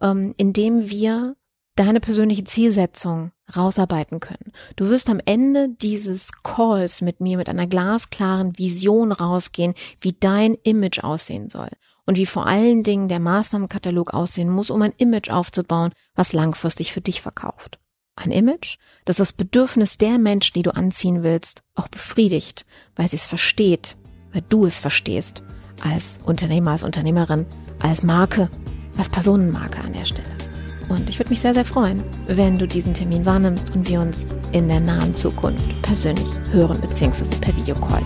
ähm, 0.00 0.34
in 0.38 0.52
dem 0.52 0.88
wir 0.88 1.36
deine 1.76 2.00
persönliche 2.00 2.44
Zielsetzung 2.44 3.32
rausarbeiten 3.56 4.20
können. 4.20 4.52
Du 4.76 4.88
wirst 4.88 5.08
am 5.10 5.20
Ende 5.24 5.68
dieses 5.68 6.30
Calls 6.42 7.00
mit 7.00 7.20
mir 7.20 7.36
mit 7.36 7.48
einer 7.48 7.66
glasklaren 7.66 8.56
Vision 8.58 9.12
rausgehen, 9.12 9.74
wie 10.00 10.16
dein 10.18 10.54
Image 10.62 11.02
aussehen 11.02 11.48
soll 11.48 11.70
und 12.06 12.16
wie 12.16 12.26
vor 12.26 12.46
allen 12.46 12.82
Dingen 12.82 13.08
der 13.08 13.20
Maßnahmenkatalog 13.20 14.14
aussehen 14.14 14.50
muss, 14.50 14.70
um 14.70 14.82
ein 14.82 14.92
Image 14.96 15.30
aufzubauen, 15.30 15.92
was 16.14 16.32
langfristig 16.32 16.92
für 16.92 17.00
dich 17.00 17.22
verkauft. 17.22 17.78
Ein 18.16 18.32
Image, 18.32 18.78
das 19.04 19.16
das 19.16 19.32
Bedürfnis 19.32 19.96
der 19.96 20.18
Menschen, 20.18 20.54
die 20.54 20.62
du 20.62 20.74
anziehen 20.74 21.22
willst, 21.22 21.62
auch 21.74 21.88
befriedigt, 21.88 22.66
weil 22.96 23.08
sie 23.08 23.16
es 23.16 23.24
versteht, 23.26 23.96
weil 24.32 24.42
du 24.48 24.66
es 24.66 24.78
verstehst, 24.78 25.42
als 25.82 26.18
Unternehmer, 26.24 26.72
als 26.72 26.82
Unternehmerin, 26.82 27.46
als 27.80 28.02
Marke, 28.02 28.50
als 28.98 29.08
Personenmarke 29.08 29.80
an 29.80 29.92
der 29.92 30.04
Stelle. 30.04 30.49
Und 30.90 31.08
ich 31.08 31.18
würde 31.18 31.30
mich 31.30 31.40
sehr, 31.40 31.54
sehr 31.54 31.64
freuen, 31.64 32.02
wenn 32.26 32.58
du 32.58 32.66
diesen 32.66 32.92
Termin 32.92 33.24
wahrnimmst 33.24 33.74
und 33.74 33.88
wir 33.88 34.00
uns 34.00 34.26
in 34.52 34.68
der 34.68 34.80
nahen 34.80 35.14
Zukunft 35.14 35.64
persönlich 35.82 36.28
hören 36.52 36.78
bzw. 36.80 37.24
per 37.40 37.56
Videocall 37.56 38.02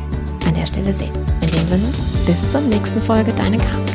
an 0.47 0.55
der 0.55 0.67
Stelle 0.67 0.93
sehen. 0.93 1.15
In 1.41 1.51
dem 1.51 1.67
Sinne, 1.67 1.89
bis 2.27 2.53
zur 2.53 2.61
nächsten 2.61 3.01
Folge, 3.01 3.33
deine 3.33 3.57
Karin. 3.57 3.94